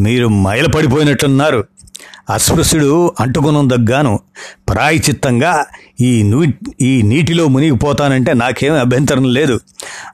[0.00, 1.64] మీరు మైలపడిపోయినట్లున్నారు
[2.31, 4.18] అస్పృశ్యుడు అంటుకున్నందుకు
[4.68, 5.66] ప్రాయచిత్తంగా
[6.00, 6.44] ఈ నూ
[6.81, 9.61] ఈ నీటిలో మునిగిపోతానంటే నాకేం అభ్యంతరం లేదు.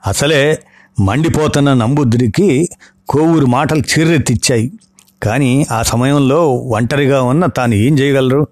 [0.06, 0.58] అసలే
[1.00, 2.68] మండిపోతున్న నంబుద్రికి
[3.08, 4.72] కోవూరు మాటలు చీరెత్తిచ్చాయి.
[5.22, 8.46] కానీ ఆ సమయంలో ఒంటరిగా ఉన్న తాను ఏం చేయగలరు?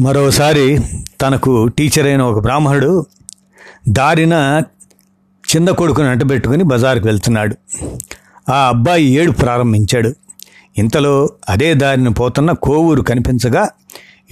[0.00, 0.78] మరోసారి
[1.22, 3.06] తనకు టీచర్ అయిన ఒక బ్రాహ్మణుడు
[3.88, 4.62] దారిన
[5.56, 7.56] చిన్న కొడుకుని అంటబెట్టుకుని బజారుకు వెళ్తున్నాడు.
[8.50, 10.14] ఆ అబ్బాయి ఏడు ప్రారంభించాడు.
[10.78, 13.68] ఇంతలో అదే దారిన పోతున్న కోవూరు కనిపించగా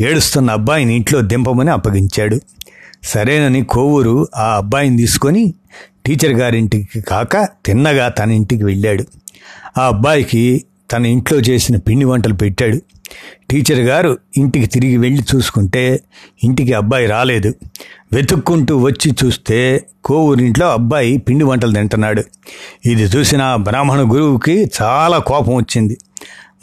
[0.00, 2.40] ఏడుస్తున్న అబ్బాయిని ఇంట్లో దింపమని అప్పగించాడు.
[3.02, 5.54] సరేనని కోవూరు ఆ అబ్బాయిని తీసుకొని
[6.06, 9.04] టీచర్ గారింటికి కాక తిన్నగా తన ఇంటికి వెళ్ళాడు.
[9.80, 12.80] ఆ అబ్బాయికి తన ఇంట్లో చేసిన పిండి వంటలు పెట్టాడు.
[13.50, 16.00] టీచర్ గారు ఇంటికి తిరిగి వెళ్ళి చూసుకుంటే
[16.44, 17.54] ఇంటికి అబ్బాయి రాలేదు.
[18.12, 22.22] వెతుక్కుంటూ వచ్చి చూస్తే కోవూరింట్లో అబ్బాయి పిండి వంటలు తింటున్నాడు.
[22.86, 25.98] ఇది చూసిన బ్రాహ్మణ గురువుకి చాలా కోపం వచ్చింది.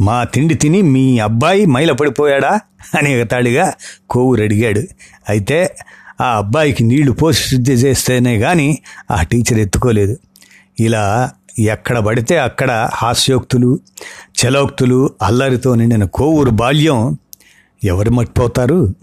[0.02, 2.60] మా తిండి తిని మీ అబ్బాయి మైల పడిపోయాడా?
[2.98, 3.74] అని తాళిగా
[4.10, 4.84] కోవూరు అడిగాడు.
[5.30, 5.76] అయితే
[6.22, 8.80] ఆ అబ్బాయికి నీళ్ళు పోసి శుద్ధి చేస్తేనే కానీ
[9.12, 10.18] ఆ టీచర్ ఎత్తుకోలేదు.
[10.80, 13.80] ఇలా ఎక్కడ పడితే అక్కడ హాస్యోక్తులు
[14.14, 17.18] చలోక్తులు అల్లరితో నిండిన కోవూరు బాల్యం
[17.84, 18.96] ఎవరు మర్చిపోతారు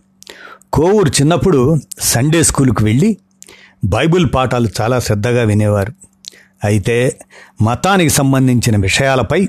[0.72, 3.16] కోవూరు చిన్నప్పుడు సండే స్కూల్కి వెళ్ళి
[3.84, 5.92] బైబిల్ పాఠాలు చాలా శ్రద్ధగా వినేవారు.
[6.64, 7.18] అయితే
[7.62, 9.48] మతానికి సంబంధించిన విషయాలపై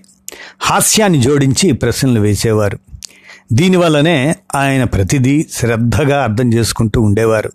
[0.61, 2.79] హాస్యాన్ని జోడించి ప్రశ్నలు వేసేవారు.
[3.53, 7.51] దీనివల్లనే ఆయన ప్రతిదీ శ్రద్ధగా అర్థం చేసుకుంటూ ఉండేవారు.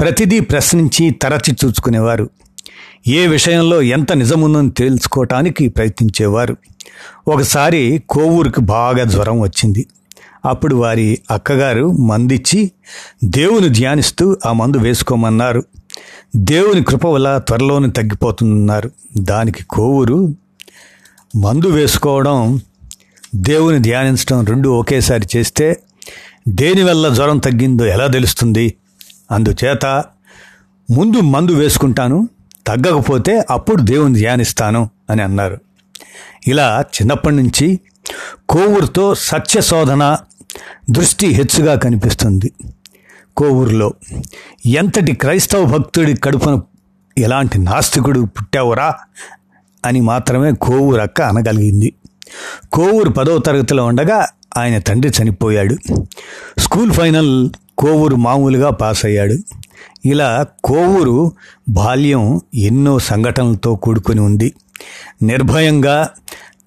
[0.00, 2.30] ప్రతిదీ ప్రశ్నించి తరచి చూసుకునేవారు.
[3.06, 6.56] ఏ విషయంలో ఎంత నిజముందని తెలుసుకోవటానికి ప్రయత్నించేవారు.
[7.28, 9.86] ఒకసారి కోవూరుకి బాగా జ్వరం వచ్చింది.
[10.44, 12.70] అప్పుడు వారి అక్కగారు మందిచ్చి
[13.24, 15.64] దేవుని ధ్యానిస్తూ ఆ మందు వేసుకోమన్నారు.
[16.36, 18.90] దేవుని కృప వల్ల త్వరలోనే తగ్గిపోతున్నారు.
[19.16, 20.34] దానికి కోవూరు
[21.36, 22.60] మందు వేసుకోవడం
[23.34, 25.80] దేవుని ధ్యానించడం రెండు ఒకేసారి చేస్తే
[26.48, 28.74] దేనివల్ల జ్వరం తగ్గిందో ఎలా తెలుస్తుంది?
[29.30, 29.86] అందుచేత
[30.90, 32.28] ముందు మందు వేసుకుంటాను.
[32.66, 35.58] తగ్గకపోతే అప్పుడు దేవుని ధ్యానిస్తాను అని అన్నారు.
[36.46, 37.80] ఇలా చిన్నప్పటి నుంచి
[38.48, 40.16] కోవూరుతో సత్య శోధన
[40.90, 42.52] దృష్టి హెచ్చుగా కనిపిస్తుంది.
[43.36, 43.94] కోవూరులో
[44.66, 46.60] ఎంతటి క్రైస్తవ భక్తుడి కడుపున
[47.18, 48.94] ఎలాంటి నాస్తికుడు పుట్టావురా?
[49.84, 51.94] అని మాత్రమే కోవూరు అక్క అనగలిగింది.
[52.72, 55.76] కోవూరు పదవ తరగతిలో ఉండగా ఆయన తండ్రి చనిపోయాడు.
[56.58, 59.34] స్కూల్ ఫైనల్ కోవూరు మామూలుగా పాస్ అయ్యాడు
[60.04, 61.32] ఇలా కోవూరు
[61.68, 64.54] బాల్యం ఎన్నో సంఘటనలతో కూడుకొని ఉంది.
[65.22, 66.10] నిర్భయంగా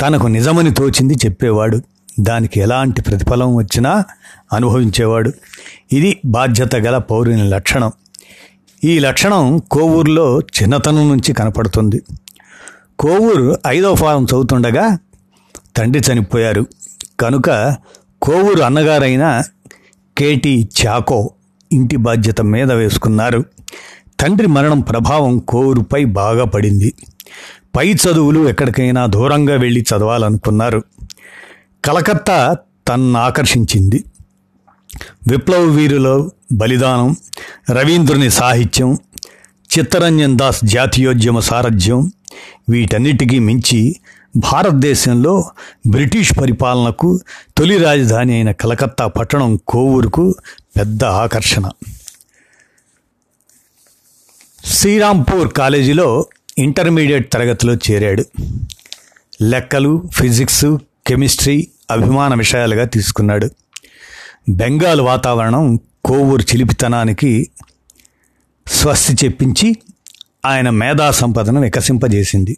[0.01, 1.81] తనకు నిజమని తోచింది చెప్పేవాడు.
[2.19, 4.03] దానికి ఎలాంటి ప్రతిఫలం వచ్చినా
[4.53, 5.31] అనుభవించేవాడు.
[5.93, 7.91] ఇది బాధ్యత గల పౌరుని లక్షణం.
[8.83, 12.01] ఈ లక్షణం కోవూరులో చిన్నతనం నుంచి కనపడుతుంది.
[12.99, 14.99] కోవూరు ఐదవ ఫారం చదువుతుండగా
[15.77, 16.65] తండ్రి చనిపోయారు.
[17.19, 17.75] కనుక
[18.21, 19.41] కోవూరు అన్నగారైన
[20.17, 21.31] కేటీ చాకో
[21.71, 23.45] ఇంటి బాధ్యత మీద వేసుకున్నారు.
[24.19, 26.93] తండ్రి మరణం ప్రభావం కోరుపై బాగా పడింది.
[27.77, 30.83] పై చదువులు ఎక్కడికైనా దూరంగా వెళ్ళి చదవాలనుకున్నారు.
[31.85, 34.03] కలకత్తా తన్ను ఆకర్షించింది.
[35.27, 37.15] విప్లవ వీరుల బలిదానం
[37.71, 38.97] రవీంద్రుని సాహిత్యం
[39.77, 42.11] చిత్తరంజన్ దాస్ జాతీయోద్యమ సారథ్యం
[42.69, 43.95] వీటన్నిటికీ మించి
[44.35, 45.51] భారతదేశంలో
[45.87, 47.19] బ్రిటిష్ పరిపాలనకు
[47.57, 50.35] తొలి రాజధాని అయిన కలకత్తా పట్టణం కోవూరుకు
[50.77, 51.69] పెద్ద ఆకర్షణ.
[54.65, 56.25] శ్రీరాంపూర్ కాలేజీలో
[56.57, 58.25] ఇంటర్మీడియట్ తరగతిలో చేరాడు.
[59.41, 63.49] లెక్కలు ఫిజిక్స్ కెమిస్ట్రీ అభిమాన విషయాలుగా తీసుకున్నాడు.
[64.49, 67.49] బెంగాల్ వాతావరణం కోవూరు చిలిపితనానికి
[68.67, 69.77] స్వస్తి చెప్పించి
[70.45, 72.57] ఆయన మేధా సంపదను వికసింపజేసింది.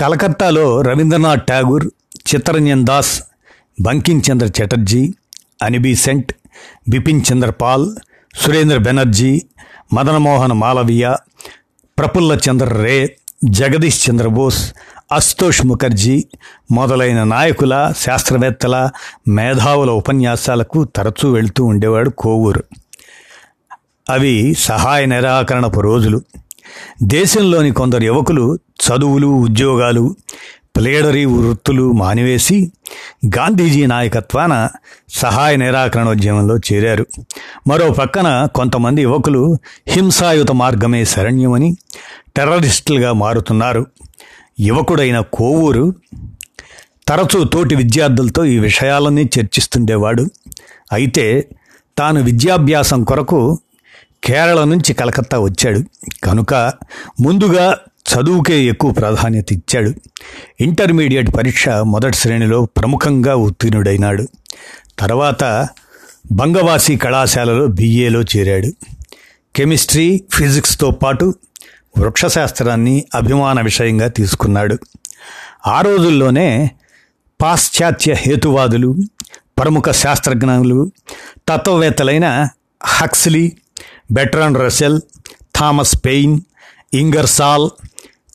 [0.00, 3.22] కలకత్తాలో రవీంద్రనాథ్ ఠాగూర్ చిత్తరంజన్ దాస్
[3.82, 5.14] బంకిం చంద్ర చటర్జీ
[5.62, 6.32] అనిబీ సెంట్
[6.88, 7.86] బిపిన్ చంద్ర పాల్
[8.34, 9.42] సురేంద్ర బెనర్జీ
[9.94, 11.14] మదనమోహన్ మాలవీయ
[11.98, 14.74] ప్రఫుల్ల చంద్ర రే జగదీష్ చంద్రబోస్
[15.12, 16.24] అస్తోష్ ముఖర్జీ
[16.70, 18.90] మొదలైన నాయకుల శాస్త్రవేత్తల
[19.28, 22.64] మేధావుల ఉపన్యాసాలకు తరచూ వెళ్తూ ఉండేవాడు కోవూరు.
[24.10, 26.22] అవి సహాయ నిరాకరణపు రోజులు.
[27.02, 30.16] దేశంలోని కొందరు యువకులు చదువులు ఉద్యోగాలు
[30.76, 32.72] ప్లేడరీ వృత్తులు మానివేసి
[33.26, 34.68] గాంధీజీ నాయకత్వాన
[35.08, 37.06] సహాయ నిరాకరణోద్యమంలో చేరారు.
[37.66, 41.76] మరో పక్కన కొంతమంది యువకులు హింసాయుత మార్గమే శరణ్యమని
[42.36, 43.86] టెర్రరిస్టులుగా మారుతున్నారు.
[44.60, 45.94] యువకుడైన కోవూరు
[47.08, 50.26] తరచూ తోటి విద్యార్థులతో ఈ విషయాలన్నీ చర్చిస్తుండేవాడు.
[50.92, 51.48] అయితే
[51.98, 53.58] తాను విద్యాభ్యాసం కొరకు
[54.24, 55.80] కేరళ నుంచి కలకత్తా వచ్చాడు.
[56.24, 56.54] కనుక
[57.20, 57.78] ముందుగా
[58.08, 59.94] చదువుకే ఎక్కువ ప్రాధాన్యత ఇచ్చాడు.
[60.60, 64.28] ఇంటర్మీడియట్ పరీక్ష మొదటి శ్రేణిలో ప్రముఖంగా ఉత్తీర్ణుడైనాడు.
[64.98, 65.68] తర్వాత
[66.32, 68.72] బంగవాసి కళాశాలలో బిఏలో చేరాడు.
[69.56, 71.34] కెమిస్ట్రీ ఫిజిక్స్తో పాటు
[71.98, 74.78] వృక్షశాస్త్రాన్ని అభిమాన విషయంగా తీసుకున్నాడు.
[75.66, 76.70] ఆ రోజుల్లోనే
[77.40, 78.96] పాశ్చాత్య హేతువాదులు
[79.58, 80.92] ప్రముఖ శాస్త్రజ్ఞులు
[81.48, 82.48] తత్వవేత్తలైన
[82.84, 83.52] Huxley
[84.10, 85.00] Bertrand Russell
[85.56, 86.40] Thomas Paine
[86.94, 87.70] Ingersoll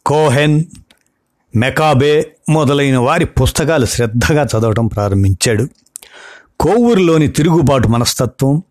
[0.06, 0.64] Cohen
[1.56, 5.68] McCabe మొదలైన వారి పుస్తకాలు శ్రద్ధగా చదవటం ప్రారంభించాడు.
[6.60, 8.64] కోవూరులోని తిరుగుబాటు మనస్తత్వం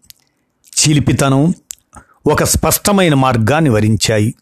[0.64, 1.54] చిలిపితనం
[2.26, 4.34] ఒక స్పష్టమైన మార్గాన్ని వరించాయి.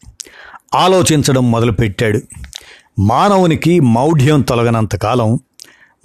[0.74, 2.20] ఆలోచించడం మొదలుపెట్టాడు.
[2.98, 5.40] మానవునికి మౌఢ్యం తొలగనంతకాలం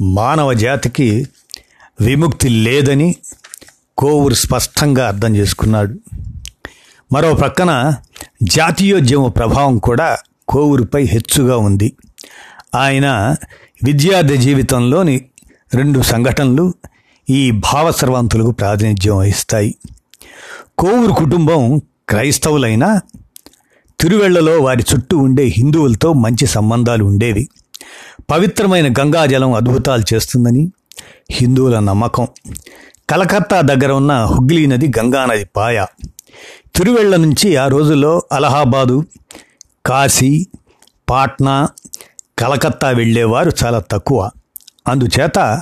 [0.02, 1.28] మానవ జాతికి
[2.02, 3.16] విముక్తి లేదని
[3.98, 6.00] కోవూరు స్పష్టంగా అర్థం చేసుకున్నాడు.
[7.14, 7.96] మరో ప్రక్కన
[8.44, 11.94] జాతీయోద్యమ ప్రభావం కూడా కోవూరుపై హెచ్చుగా ఉంది.
[12.76, 13.36] ఆయన
[13.84, 15.26] విద్యార్థి జీవితంలోని
[15.76, 16.74] రెండు సంఘటనలు
[17.30, 19.76] ఈ భావసర్వంతులకు ప్రాతినిధ్యం వహిస్తాయి.
[20.78, 23.00] కోవూరు కుటుంబం క్రైస్తవులైన
[24.00, 27.50] తిరువెళ్ళలో వారి చుట్టూ ఉండే హిందువులతో మంచి సంబంధాలు ఉండేవి.
[28.32, 30.72] పవిత్రమైన గంగాజలం అద్భుతాలు చేస్తుందని
[31.32, 32.28] హిందువుల నమ్మకం.
[33.10, 35.86] కలకత్తా దగ్గర ఉన్న హుగ్లీ నది గంగానది పాయ.
[36.76, 39.04] తిరువెళ్ళ నుంచి ఆ రోజుల్లో అలహాబాదు
[39.86, 40.48] కాశీ
[41.10, 41.68] పాట్నా
[42.40, 44.30] కలకత్తా వెళ్ళేవారు చాలా తక్కువ.
[44.88, 45.62] అందుచేత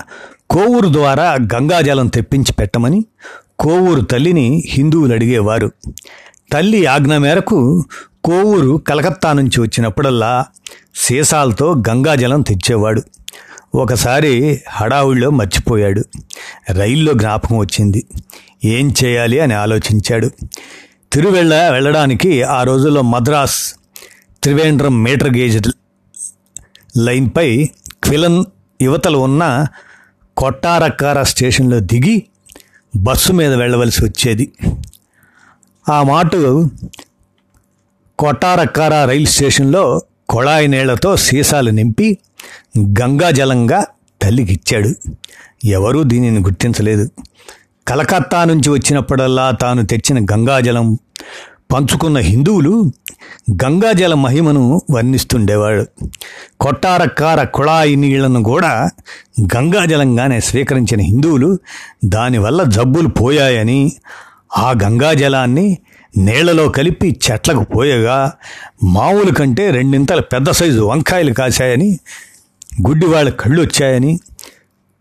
[0.49, 3.05] కోవూరు ద్వారా గంగాజలం తెప్పించి పెట్టమని
[3.59, 5.71] కోవూరు తల్లిని హిందువులు అడిగేవారు.
[6.51, 7.83] తల్లి ఆజ్ఞ మేరకు
[8.23, 10.45] కోవూరు కలకత్తా నుంచి వచ్చినప్పుడల్లా
[10.95, 13.01] సీసాలతో గంగాజలం తెచ్చేవాడు.
[13.75, 16.03] ఒకసారి హడావుడిలో మర్చిపోయాడు.
[16.69, 18.07] రైల్లో జ్ఞాపకం వచ్చింది.
[18.63, 20.31] ఏం చేయాలి అని ఆలోచించాడు.
[21.13, 23.73] తిరువెళ్ళ వెళ్ళడానికి ఆ రోజుల్లో మద్రాస్
[24.43, 25.67] త్రివేంద్రం మీటర్ గేజ్
[26.97, 27.69] లైన్పై
[28.03, 28.45] క్విలన్
[28.81, 29.67] యువతలు ఉన్న
[30.37, 32.23] కొట్టారక్కార స్టేషన్లో దిగి
[32.95, 34.51] బస్సు మీద వెళ్ళవలసి వచ్చేది.
[35.89, 36.31] ఆ మాట
[38.19, 42.17] కొట్టారక్కార రైలు స్టేషన్లో కొళాయి నీళ్ళతో సీసాలు నింపి
[42.79, 43.85] గంగాజలంగా
[44.21, 45.11] తల్లికిచ్చాడు.
[45.65, 47.09] ఎవరూ దీనిని గుర్తించలేదు.
[47.87, 50.87] కలకత్తా నుంచి వచ్చినప్పుడల్లా తాను తెచ్చిన గంగాజలం
[51.71, 52.73] పంచుకున్న హిందువులు
[53.63, 55.83] గంగాజల మహిమను వర్ణిస్తుండేవాడు
[56.61, 58.73] కొట్టారక్కార కుళాయి నీళ్ళను కూడా
[59.55, 61.49] గంగాజలంగానే స్వీకరించిన హిందువులు
[62.05, 63.79] దానివల్ల జబ్బులు పోయాయని
[64.57, 65.67] ఆ గంగాజలాన్ని
[66.17, 68.17] నీళ్ళలో కలిపి చెట్లకు పోయగా
[68.89, 71.89] మామూలు కంటే రెండింతల పెద్ద సైజు వంకాయలు కాశాయని
[72.81, 74.13] గుడ్డివాళ్ళ కళ్ళు వచ్చాయని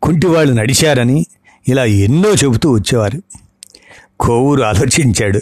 [0.02, 1.18] కుంటివాళ్ళు నడిచారని
[1.68, 3.22] ఇలా ఎన్నో చెబుతూ వచ్చేవారు.
[4.20, 5.40] కోవూరు ఆలోచించాడు.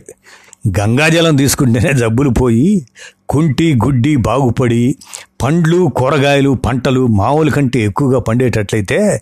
[0.81, 2.87] గంగాజలం తీసుకుంటేనే జబ్బులు పోయి
[3.29, 4.97] కుంటి గుడ్డి బాగుపడి
[5.43, 9.21] పండ్లు కూరగాయలు పంటలు మామూలు కంటే ఎక్కువగా పండేటట్లయితే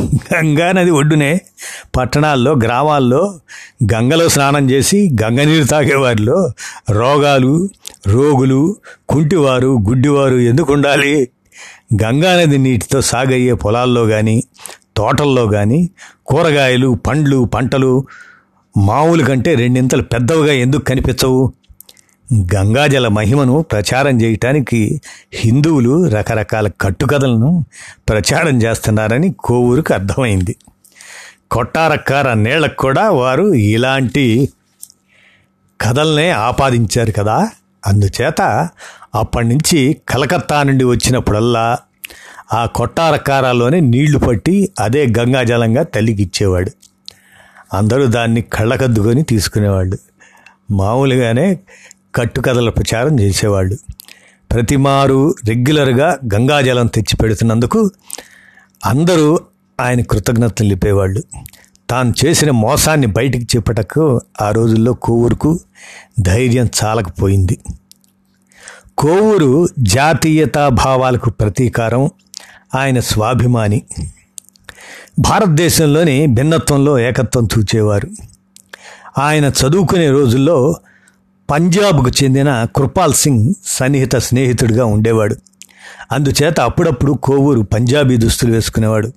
[0.00, 1.40] గంగా నది ఒడ్డునే
[1.96, 3.40] పట్టణాల్లో గ్రామాల్లో
[3.92, 6.52] గంగలో స్నానం చేసి గంగ నీరు తాగేవారిలో
[6.90, 7.68] రోగాలు
[8.06, 8.76] రోగులు
[9.08, 11.28] కుంటివారు గుడ్డివారు ఎందుకు ఉండాలి?
[12.02, 14.44] గంగానది నీటితో సాగయ్యే పొలాల్లో కానీ
[14.96, 15.80] తోటల్లో కానీ
[16.26, 17.92] కూరగాయలు పండ్లు పంటలు
[18.74, 21.40] మామూలు కంటే రెండింతలు పెద్దవిగా ఎందుకు కనిపించవు?
[22.52, 24.80] గంగాజల మహిమను ప్రచారం చేయటానికి
[25.32, 27.50] హిందువులు రకరకాల కట్టుకథలను
[28.08, 30.54] ప్రచారం చేస్తున్నారని కోవూరుకు అర్థమైంది.
[31.50, 34.26] కొట్టారక్కార నీళ్ళకు కూడా వారు ఇలాంటి
[35.80, 37.36] కథల్నే ఆపాదించారు కదా!
[37.86, 38.40] అందుచేత
[39.14, 41.66] అప్పటి నుంచి కలకత్తా నుండి వచ్చినప్పుడల్లా
[42.52, 46.70] ఆ కొట్టారకారాల్లోనే నీళ్ళు పట్టి అదే గంగాజలంగా తల్లికిచ్చేవాడు.
[47.74, 49.98] అందరూ దాన్ని కళ్ళకద్దుకొని తీసుకునేవాళ్ళు.
[50.70, 51.58] మామూలుగానే
[52.14, 53.76] కట్టుకథల ప్రచారం చేసేవాళ్ళు.
[54.52, 57.90] ప్రతిమారు రెగ్యులర్గా గంగాజలం తెచ్చి పెడుతున్నందుకు
[58.86, 59.38] అందరూ
[59.80, 61.22] ఆయన కృతజ్ఞతలు నిలిపేవాళ్ళు.
[61.90, 65.60] తాను చేసిన మోసాన్ని బయటికి చెప్పటకు ఆ రోజుల్లో కోవూరుకు
[66.20, 67.58] ధైర్యం చాలకపోయింది.
[69.00, 72.10] కోవూరు జాతీయతా భావాలకు ప్రతీకారం
[72.74, 73.82] ఆయన స్వాభిమాని.
[75.18, 78.08] భారతదేశంలోని భిన్నత్వంలో ఏకత్వం చూచేవారు.
[79.18, 80.76] ఆయన చదువుకునే రోజుల్లో
[81.50, 85.36] పంజాబ్కు చెందిన కృపాల్ సింగ్ సన్నిహిత స్నేహితుడిగా ఉండేవాడు.
[86.12, 89.12] అందుచేత అప్పుడప్పుడు కోవూరు పంజాబీ దుస్తులు వేసుకునేవాడు.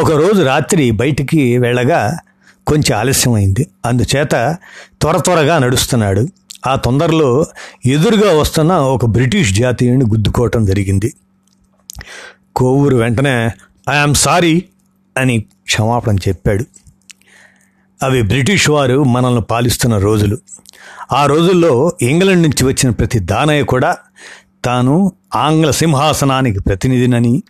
[0.00, 2.18] ఒకరోజు రాత్రి బయటికి వెళ్ళగా
[2.66, 3.66] కొంచెం ఆలస్యమైంది.
[3.86, 4.56] అందుచేత
[5.00, 6.28] త్వర త్వరగా నడుస్తున్నాడు.
[6.66, 7.46] ఆ తొందరలో
[7.86, 11.14] ఎదురుగా వస్తున్న ఒక బ్రిటిష్ జాతీయుని గుద్దుకోవటం జరిగింది.
[12.56, 13.50] కోవూరు వెంటనే
[13.90, 14.64] ఐఆమ్ సారీ
[15.18, 16.64] అని క్షమాపణ చెప్పాడు.
[18.02, 20.38] అవి బ్రిటిష్ వారు మనల్ని పాలిస్తున్న రోజులు.
[21.12, 23.96] ఆ రోజుల్లో ఇంగ్లాండ్ నుంచి వచ్చిన ప్రతి దానయ్య కూడా
[24.64, 27.42] తాను ఆంగ్ల సింహాసనానికి ప్రతినిధినని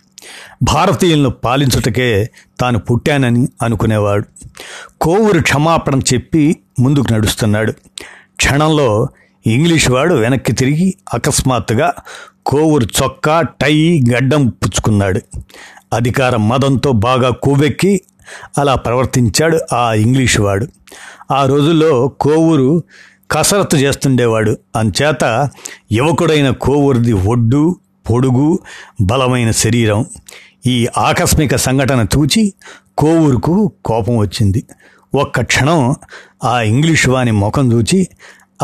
[0.63, 4.25] భారతీయులను పాలించుటకే తాను పుట్టానని అనుకునేవాడు.
[5.01, 7.73] కోవూరు క్షమాపణ చెప్పి ముందుకు నడుస్తున్నాడు.
[8.45, 9.07] క్షణంలో
[9.47, 11.93] ఇంగ్లీష్ వాడు వెనక్కి తిరిగి అకస్మాత్తుగా
[12.45, 15.21] కోవూరు చొక్కా టై గడ్డం పుచ్చుకున్నాడు.
[15.93, 18.01] అధికార మదంతో బాగా కొవ్వెక్కి
[18.57, 20.67] అలా ప్రవర్తించాడు ఆ ఇంగ్లీషు వాడు.
[21.31, 22.83] ఆ రోజుల్లో కోవూరు
[23.31, 24.57] కసరత్తు చేస్తుండేవాడు.
[24.75, 25.49] అంచేత
[25.91, 27.75] యువకుడైన కోవూరిది ఒడ్డు
[28.09, 28.59] పొడుగు
[29.01, 30.05] బలమైన శరీరం.
[30.67, 32.53] ఈ ఆకస్మిక సంఘటన చూచి
[32.97, 34.63] కోవూరుకు కోపం వచ్చింది.
[35.15, 35.95] ఒక్క క్షణం
[36.43, 38.07] ఆ ఇంగ్లీష్ వాని ముఖం చూచి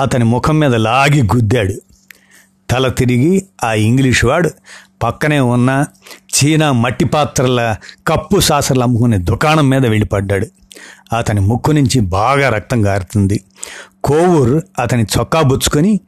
[0.02, 1.74] అతని ముఖం మీద లాగి గుద్దాడు.
[2.70, 4.50] తల తిరిగి ఆ ఇంగ్లీష్ వాడు
[5.04, 7.76] పక్కనే ఉన్న చీనా మట్టి పాత్రల
[8.08, 10.48] కప్పు సాసర్లు అమ్ముకునే దుకాణం మీద వెళ్ళిపడ్డాడు.
[11.16, 13.42] అతని ముక్కు నుంచి బాగా రక్తం గారుతుంది.
[14.04, 16.00] కోవూర్ అతని చొక్కా బుచ్చుకొని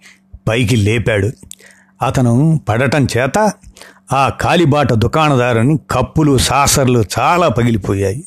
[0.50, 1.32] పైకి లేపాడు.
[2.06, 3.52] అతను పడటం చేత
[4.14, 8.24] ఆ కాలిబాట దుకాణదారుని కప్పులు సాసర్లు చాలా పగిలిపోయాయి.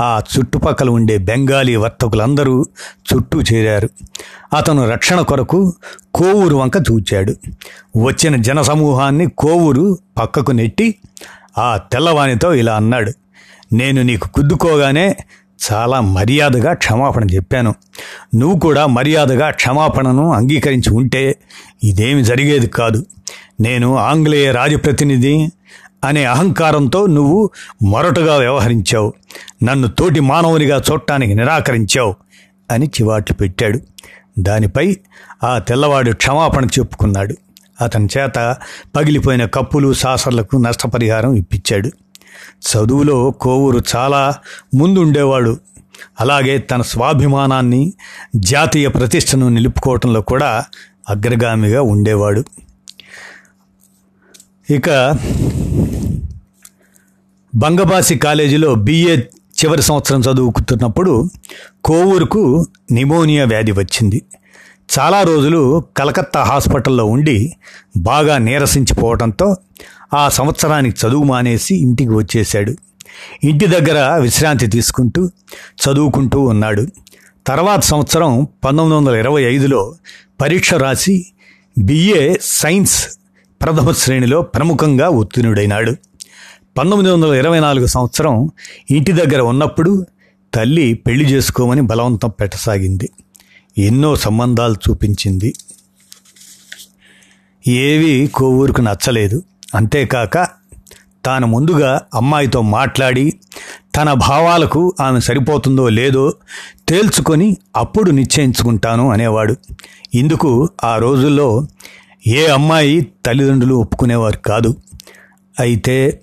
[0.00, 2.64] ఆ చుట్టుపక్కల ఉండే బెంగాలీ వర్తకులందరూ
[3.14, 3.90] చుట్టూ చేరారు.
[4.56, 5.72] అతను రక్షణ కొరకు
[6.14, 7.34] కోవూరు వంక చూచాడు
[7.98, 10.94] వచ్చిన జనసమూహాన్ని కోవూరు పక్కకు నెట్టి
[11.58, 13.12] ఆ తెల్లవానితో ఇలా అన్నాడు
[13.72, 15.16] నేను నీకు కుద్దుకోగానే
[15.72, 17.74] చాలా మర్యాదగా క్షమాపణ చెప్పాను.
[18.34, 21.38] నువ్వు కూడా మర్యాదగా క్షమాపణను అంగీకరించి ఉంటే
[21.84, 23.06] ఇదేమి జరిగేది కాదు.
[23.60, 25.48] నేను ఆంగ్లేయ రాజప్రతినిధి
[26.04, 27.50] అనే అహంకారంతో నువ్వు
[27.82, 29.12] మొరటుగా వ్యవహరించావు.
[29.62, 32.14] నన్ను తోటి మానవునిగా చూడటానికి నిరాకరించావు
[32.70, 33.80] అని చివాట్లు పెట్టాడు.
[34.38, 34.96] దానిపై
[35.44, 37.34] ఆ తెల్లవాడు క్షమాపణ చెప్పుకున్నాడు.
[37.80, 38.56] అతని చేత
[38.96, 41.88] పగిలిపోయిన కప్పులు సాసర్లకు నష్టపరిహారం ఇప్పించాడు.
[42.70, 44.34] చదువులో కోవూరు చాలా
[44.74, 45.58] ముందుండేవాడు.
[46.20, 47.92] అలాగే తన స్వాభిమానాన్ని
[48.36, 50.64] జాతీయ ప్రతిష్టను నిలుపుకోవటంలో కూడా
[51.08, 52.44] అగ్రగామిగా ఉండేవాడు.
[54.70, 55.16] ఇక
[57.58, 59.16] బంగబాసి కాలేజీలో బిఏ
[59.60, 61.30] చివరి సంవత్సరం చదువుకుతున్నప్పుడు
[61.84, 64.22] కోవూరుకు నిమోనియా వ్యాధి వచ్చింది.
[64.98, 67.52] చాలా రోజులు కలకత్తా హాస్పిటల్లో ఉండి
[67.96, 69.56] బాగా నీరసించిపోవడంతో
[70.14, 72.74] ఆ సంవత్సరానికి చదువు మానేసి ఇంటికి వచ్చేశాడు.
[73.44, 76.86] ఇంటి దగ్గర విశ్రాంతి తీసుకుంటూ చదువుకుంటూ ఉన్నాడు.
[77.46, 79.94] తర్వాత సంవత్సరం పంతొమ్మిది వందల ఇరవై ఐదులో
[80.40, 81.26] పరీక్ష రాసి
[81.78, 83.08] బిఏ సైన్స్
[83.62, 85.96] ప్రథమ శ్రేణిలో ప్రముఖంగా ఉత్తీర్ణుడైనాడు.
[86.78, 88.50] పంతొమ్మిది వందల ఇరవై నాలుగు సంవత్సరం
[88.90, 90.06] ఇంటి దగ్గర ఉన్నప్పుడు
[90.54, 93.08] తల్లి పెళ్ళి చేసుకోమని బలవంతం పెట్టసాగింది.
[93.78, 95.54] ఎన్నో సంబంధాలు చూపించింది.
[97.66, 99.42] ఏవి కోవూరుకు నచ్చలేదు.
[99.74, 100.48] అంతేకాక
[101.24, 103.38] తాను ముందుగా అమ్మాయితో మాట్లాడి
[103.96, 106.34] తన భావాలకు ఆమె సరిపోతుందో లేదో
[106.88, 109.56] తేల్చుకొని అప్పుడు నిశ్చయించుకుంటాను అనేవాడు.
[110.14, 111.66] ఇందుకు ఆ రోజుల్లో
[112.26, 114.76] ఏ అమ్మాయి తల్లిదండ్రులు ఒప్పుకునేవారు కాదు.
[115.60, 116.20] అయితే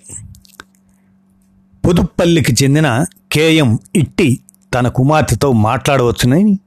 [1.86, 4.40] పుదుప్పల్లికి చెందిన కేఎం ఇట్టి
[4.74, 6.58] తన కుమార్తెతో మాట్లాడవచ్చునని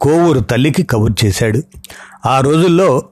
[0.00, 1.62] కోవూరు తల్లికి కబురు చేశాడు.
[2.26, 3.02] ఆ రోజుల్లో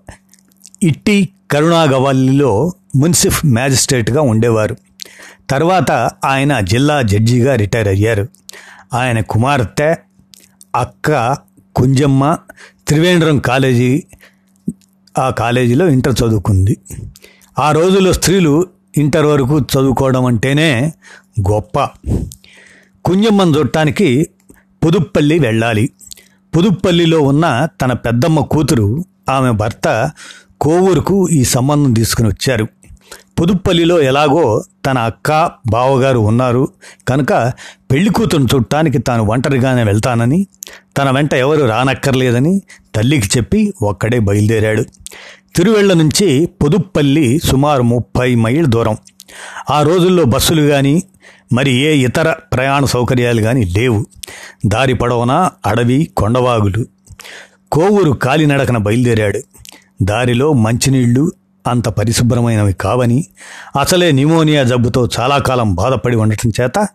[0.83, 4.77] ఇట్టి కరుణాగవల్లిలో మున్సిఫ్ మ్యాజిస్ట్రేట్గా ఉండేవారు.
[5.51, 5.93] తర్వాత
[6.25, 8.29] ఆయన జిల్లా జడ్జిగా రిటైర్ అయ్యారు.
[8.95, 9.97] ఆయన కుమార్తె
[10.77, 11.37] అక్క
[11.77, 12.37] కుంజమ్మ
[12.89, 14.03] త్రివేంద్రం కాలేజీ
[15.19, 16.79] ఆ కాలేజీలో ఇంటర్ చదువుకుంది.
[17.59, 20.93] ఆ రోజుల్లో స్త్రీలు ఇంటర్ వరకు చదువుకోవడం అంటేనే
[21.41, 21.81] గొప్ప.
[23.05, 24.29] కుంజమ్మను చూడటానికి
[24.87, 25.91] పుదుప్పల్లి వెళ్ళాలి.
[26.57, 30.11] పుదుప్పల్లిలో ఉన్న తన పెద్దమ్మ కూతురు ఆమె భర్త
[30.61, 32.67] కోవూరుకు ఈ సంబంధం తీసుకుని వచ్చారు.
[33.41, 36.69] పుదుప్పల్లిలో ఎలాగో తన అక్క బావగారు ఉన్నారు.
[37.09, 37.53] కనుక
[37.91, 40.47] పెళ్ళి కూతురు చుట్టానికి తాను ఒంటరిగానే వెళ్తానని
[40.99, 42.63] తన వెంట ఎవరు రానక్కర్లేదని
[42.95, 44.83] తల్లికి చెప్పి ఒక్కడే బయలుదేరాడు.
[45.57, 48.97] తిరువెళ్ళ నుంచి పుదుప్పల్లి సుమారు ముప్పై మైళ్ళ దూరం.
[49.71, 51.03] ఆ రోజుల్లో బస్సులు కానీ
[51.53, 54.07] మరి ఏ ఇతర ప్రయాణ సౌకర్యాలు కానీ లేవు.
[54.67, 56.87] దారి పొడవునా అడవి కొండవాగులు.
[57.73, 59.41] కోవూరు కాలినడకన బయలుదేరాడు.
[60.03, 61.33] దారిలో మంచినీళ్ళు
[61.67, 63.27] అంత పరిశుభ్రమైనవి కావని
[63.81, 66.89] అసలే న్యూమోనియా జబ్బుతో చాలా కాలం బాధపడి ఉండటం చేత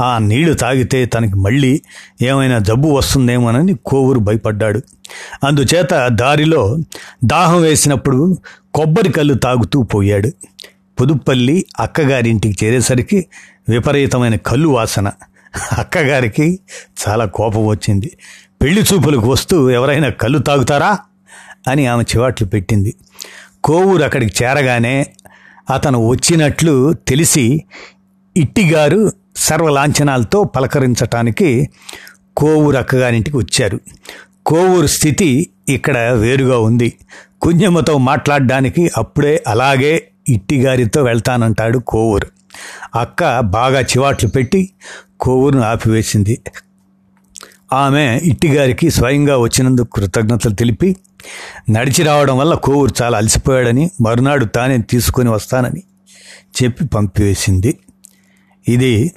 [0.00, 1.82] ఆ నీళ్ళు తాగితే తనకి మళ్ళీ
[2.22, 4.80] ఏమైనా జబ్బు వస్తుందేమోనని కోవూరు భయపడ్డాడు.
[5.44, 6.78] అందుచేత దారిలో
[7.24, 8.38] దాహం వేసినప్పుడు
[8.74, 10.30] కొబ్బరి కళ్ళు తాగుతూ పోయాడు.
[11.02, 13.26] పుదుప్పల్లి అక్కగారింటికి చేరేసరికి
[13.68, 15.10] విపరీతమైన కళ్ళు వాసన.
[15.78, 16.60] అక్కగారికి
[17.08, 18.16] చాలా కోపం వచ్చింది.
[18.62, 20.98] పెళ్ళి చూపులకు వస్తూ ఎవరైనా కళ్ళు తాగుతారా?
[21.68, 22.94] అని ఆమె చివాట్లు పెట్టింది.
[23.64, 25.06] కోవూరు అక్కడికి చేరగానే
[25.74, 27.64] అతను వచ్చినట్లు తెలిసి
[28.36, 31.68] ఇట్టిగారు సర్వలాంఛనాలతో పలకరించటానికి
[32.36, 33.80] కోవూరు అక్కగారింటికి వచ్చారు.
[34.46, 36.92] కోవూరు స్థితి ఇక్కడ వేరుగా ఉంది.
[37.40, 42.26] కుంజమ్మతో మాట్లాడడానికి అప్పుడే అలాగే ఇట్టిగారితో వెళ్తానంటాడు కోవూరు.
[42.94, 44.70] అక్క బాగా చివాట్లు పెట్టి
[45.20, 46.42] కోవూరును ఆపివేసింది.
[47.72, 50.96] ఆమె ఇట్టిగారికి స్వయంగా వచ్చినందుకు కృతజ్ఞతలు తెలిపి
[51.70, 55.82] నడిచి రావడం వల్ల కోవూరు చాలా అలసిపోయాడని మరునాడు తానే తీసుకొని వస్తానని
[56.62, 57.78] చెప్పి పంపివేసింది.
[58.68, 59.12] ఇది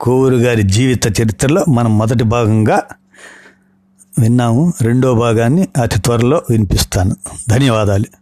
[0.00, 2.82] కోవూరు గారి జీవిత చరిత్రలో మనం మొదటి భాగంగా
[4.18, 4.72] విన్నాము.
[4.82, 7.16] రెండో భాగాన్ని అతి త్వరలో వినిపిస్తాను.
[7.48, 8.21] ధన్యవాదాలు.